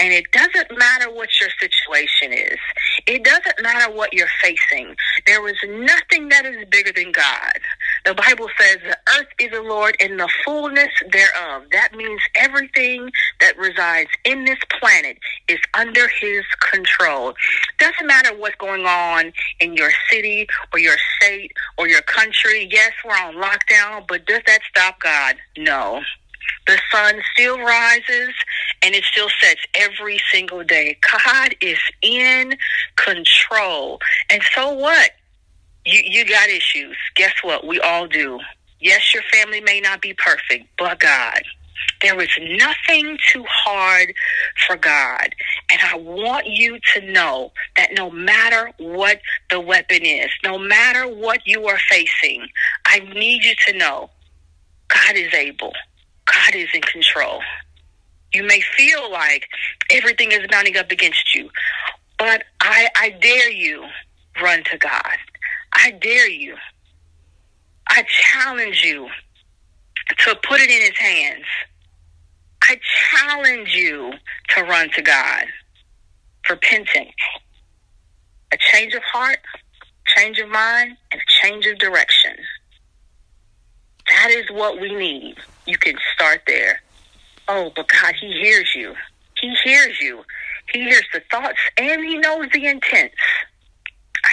And 0.00 0.12
it 0.12 0.30
doesn't 0.30 0.78
matter 0.78 1.10
what 1.12 1.28
your 1.40 1.50
situation 1.58 2.32
is. 2.32 2.58
It 3.06 3.24
doesn't 3.24 3.62
matter 3.62 3.92
what 3.92 4.12
you're 4.12 4.28
facing. 4.40 4.94
There 5.26 5.46
is 5.48 5.56
nothing 5.68 6.28
that 6.28 6.46
is 6.46 6.64
bigger 6.70 6.92
than 6.92 7.10
God. 7.10 7.58
The 8.04 8.14
Bible 8.14 8.48
says 8.60 8.76
the 8.84 8.98
earth 9.18 9.28
is 9.40 9.50
the 9.50 9.62
Lord 9.62 9.96
and 10.00 10.18
the 10.20 10.28
fullness 10.44 10.90
thereof. 11.10 11.64
That 11.72 11.94
means 11.94 12.20
everything 12.36 13.10
that 13.40 13.58
resides 13.58 14.10
in 14.24 14.44
this 14.44 14.58
planet 14.78 15.18
is 15.48 15.58
under 15.74 16.06
his 16.20 16.44
control. 16.60 17.34
Doesn't 17.78 18.06
matter 18.06 18.36
what's 18.36 18.56
going 18.56 18.86
on 18.86 19.32
in 19.60 19.74
your 19.74 19.90
city 20.10 20.46
or 20.72 20.78
your 20.78 20.96
state 21.16 21.52
or 21.76 21.88
your 21.88 22.02
country. 22.02 22.68
Yes, 22.70 22.92
we're 23.04 23.12
on 23.12 23.34
lockdown, 23.34 24.06
but 24.06 24.26
does 24.26 24.42
that 24.46 24.60
stop 24.70 25.00
God? 25.00 25.36
No. 25.56 26.02
The 26.66 26.78
sun 26.90 27.20
still 27.32 27.58
rises 27.58 28.34
and 28.82 28.94
it 28.94 29.04
still 29.04 29.28
sets 29.40 29.60
every 29.74 30.20
single 30.30 30.64
day. 30.64 30.98
God 31.24 31.54
is 31.60 31.78
in 32.02 32.54
control. 32.96 34.00
And 34.30 34.42
so 34.54 34.72
what? 34.72 35.10
You 35.84 36.00
you 36.04 36.24
got 36.26 36.48
issues. 36.48 36.96
Guess 37.14 37.34
what? 37.42 37.66
We 37.66 37.80
all 37.80 38.06
do. 38.06 38.40
Yes, 38.80 39.12
your 39.14 39.22
family 39.32 39.60
may 39.60 39.80
not 39.80 40.02
be 40.02 40.14
perfect, 40.14 40.66
but 40.78 41.00
God. 41.00 41.42
There 42.02 42.20
is 42.20 42.30
nothing 42.38 43.18
too 43.32 43.44
hard 43.48 44.12
for 44.66 44.76
God. 44.76 45.34
And 45.70 45.80
I 45.82 45.96
want 45.96 46.46
you 46.46 46.78
to 46.94 47.12
know 47.12 47.52
that 47.76 47.90
no 47.96 48.10
matter 48.10 48.70
what 48.78 49.20
the 49.50 49.60
weapon 49.60 50.04
is, 50.04 50.30
no 50.44 50.58
matter 50.58 51.08
what 51.08 51.40
you 51.44 51.66
are 51.66 51.78
facing, 51.88 52.46
I 52.84 53.00
need 53.00 53.44
you 53.44 53.54
to 53.66 53.78
know 53.78 54.10
God 54.88 55.16
is 55.16 55.34
able. 55.34 55.72
God 56.32 56.54
is 56.54 56.68
in 56.74 56.82
control. 56.82 57.40
You 58.32 58.42
may 58.44 58.60
feel 58.76 59.10
like 59.10 59.46
everything 59.90 60.32
is 60.32 60.40
mounting 60.50 60.76
up 60.76 60.90
against 60.90 61.34
you, 61.34 61.50
but 62.18 62.44
I, 62.60 62.88
I 62.96 63.10
dare 63.10 63.50
you 63.50 63.84
run 64.42 64.62
to 64.70 64.78
God. 64.78 65.16
I 65.72 65.92
dare 65.92 66.28
you. 66.28 66.56
I 67.88 68.04
challenge 68.08 68.82
you 68.82 69.08
to 70.18 70.36
put 70.46 70.60
it 70.60 70.70
in 70.70 70.80
his 70.80 70.98
hands. 70.98 71.44
I 72.68 72.78
challenge 73.10 73.74
you 73.74 74.12
to 74.50 74.62
run 74.62 74.90
to 74.90 75.02
God. 75.02 75.44
Repentance, 76.50 77.12
a 78.52 78.56
change 78.72 78.94
of 78.94 79.02
heart, 79.02 79.38
change 80.16 80.38
of 80.38 80.48
mind, 80.48 80.96
and 81.12 81.20
a 81.20 81.42
change 81.42 81.66
of 81.66 81.78
direction. 81.78 82.32
That 84.10 84.30
is 84.30 84.50
what 84.50 84.80
we 84.80 84.94
need. 84.94 85.36
You 85.66 85.76
can 85.76 85.96
start 86.14 86.42
there. 86.46 86.80
Oh, 87.46 87.70
but 87.74 87.88
God, 87.88 88.14
He 88.20 88.32
hears 88.32 88.74
you. 88.74 88.94
He 89.40 89.54
hears 89.64 90.00
you. 90.00 90.24
He 90.72 90.80
hears 90.80 91.04
the 91.12 91.22
thoughts 91.30 91.58
and 91.76 92.04
He 92.04 92.16
knows 92.18 92.48
the 92.52 92.66
intents. 92.66 93.16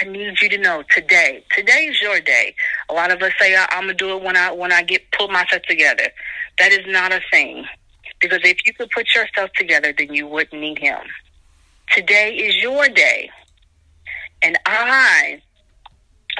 I 0.00 0.04
need 0.04 0.40
you 0.42 0.48
to 0.50 0.58
know 0.58 0.82
today. 0.90 1.44
Today 1.54 1.86
is 1.86 2.00
your 2.02 2.20
day. 2.20 2.54
A 2.90 2.92
lot 2.92 3.10
of 3.10 3.22
us 3.22 3.32
say 3.40 3.56
I'm 3.56 3.82
gonna 3.82 3.94
do 3.94 4.16
it 4.16 4.22
when 4.22 4.36
I 4.36 4.50
when 4.50 4.72
I 4.72 4.82
get 4.82 5.10
pull 5.12 5.28
myself 5.28 5.62
together. 5.62 6.08
That 6.58 6.72
is 6.72 6.86
not 6.86 7.12
a 7.12 7.20
thing. 7.30 7.64
Because 8.20 8.40
if 8.44 8.58
you 8.64 8.72
could 8.74 8.90
put 8.90 9.14
yourself 9.14 9.50
together, 9.56 9.94
then 9.96 10.12
you 10.12 10.26
wouldn't 10.26 10.60
need 10.60 10.78
him. 10.78 10.98
Today 11.94 12.34
is 12.34 12.56
your 12.56 12.88
day. 12.88 13.30
And 14.42 14.58
I 14.66 15.40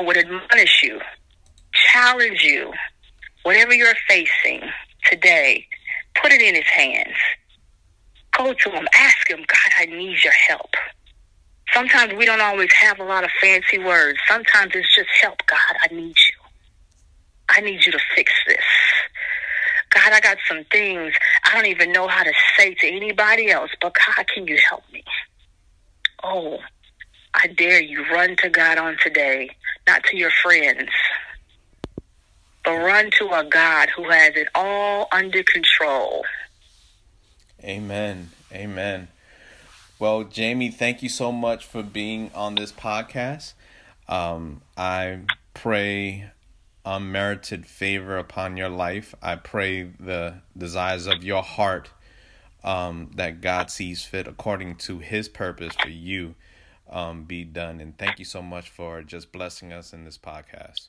would 0.01 0.16
admonish 0.16 0.83
you, 0.83 1.01
challenge 1.92 2.42
you, 2.42 2.72
whatever 3.47 3.73
you're 3.73 3.95
facing 4.09 4.61
today, 5.09 5.65
put 6.21 6.33
it 6.33 6.41
in 6.43 6.57
his 6.57 6.65
hands. 6.65 7.15
Go 8.37 8.53
to 8.53 8.71
him, 8.71 8.89
ask 8.93 9.31
him, 9.31 9.39
God, 9.39 9.73
I 9.79 9.87
need 9.87 10.19
your 10.25 10.33
help. 10.33 10.71
Sometimes 11.73 12.13
we 12.15 12.25
don't 12.25 12.41
always 12.41 12.73
have 12.73 12.99
a 12.99 13.05
lot 13.05 13.23
of 13.23 13.31
fancy 13.41 13.79
words. 13.79 14.19
Sometimes 14.29 14.73
it's 14.75 14.93
just 14.97 15.09
help, 15.23 15.39
God, 15.47 15.77
I 15.81 15.95
need 15.95 16.17
you. 16.17 16.37
I 17.49 17.61
need 17.61 17.87
you 17.87 17.93
to 17.93 18.01
fix 18.17 18.33
this. 18.49 18.65
God, 19.91 20.13
I 20.13 20.19
got 20.19 20.39
some 20.49 20.65
things 20.73 21.15
I 21.45 21.55
don't 21.55 21.67
even 21.67 21.93
know 21.93 22.09
how 22.09 22.25
to 22.25 22.33
say 22.59 22.75
to 22.75 22.89
anybody 22.89 23.53
else, 23.53 23.71
but 23.81 23.95
God, 23.95 24.27
can 24.27 24.49
you 24.49 24.59
help 24.69 24.83
me? 24.93 25.05
Oh, 26.25 26.59
I 27.33 27.47
dare 27.47 27.81
you 27.81 28.05
run 28.13 28.35
to 28.43 28.49
God 28.49 28.77
on 28.77 28.97
today, 29.05 29.51
not 29.87 30.03
to 30.11 30.17
your 30.17 30.33
friends, 30.43 30.91
but 32.66 32.76
run 32.79 33.11
to 33.12 33.29
a 33.33 33.44
God 33.44 33.88
who 33.96 34.11
has 34.11 34.35
it 34.35 34.48
all 34.55 35.09
under 35.12 35.42
control. 35.44 36.24
Amen. 37.62 38.31
Amen. 38.52 39.09
Well, 39.98 40.29
Jaime, 40.37 40.70
thank 40.70 41.02
you 41.02 41.09
so 41.09 41.33
much 41.33 41.64
for 41.64 41.83
being 41.83 42.31
on 42.35 42.57
this 42.57 42.72
podcast. 42.72 43.55
Um, 44.09 44.62
I 44.76 45.20
pray 45.55 46.31
unmerited 46.85 47.66
favor 47.66 48.18
upon 48.18 48.57
your 48.57 48.68
life. 48.68 49.14
I 49.22 49.37
pray 49.37 49.85
the 49.85 50.42
desires 50.59 51.07
of 51.07 51.24
your 51.24 51.42
heart 51.42 51.90
um, 52.62 53.11
that 53.14 53.40
God 53.40 53.70
sees 53.70 54.05
fit 54.05 54.26
according 54.26 54.76
to 54.76 54.98
his 54.98 55.29
purpose 55.29 55.74
for 55.81 55.88
you 55.88 56.35
um, 56.90 57.24
be 57.24 57.44
done. 57.44 57.81
And 57.81 57.96
thank 57.96 58.18
you 58.18 58.24
so 58.24 58.42
much 58.42 58.70
for 58.70 59.02
just 59.02 59.33
blessing 59.33 59.72
us 59.72 59.92
in 59.92 60.05
this 60.05 60.18
podcast. 60.18 60.88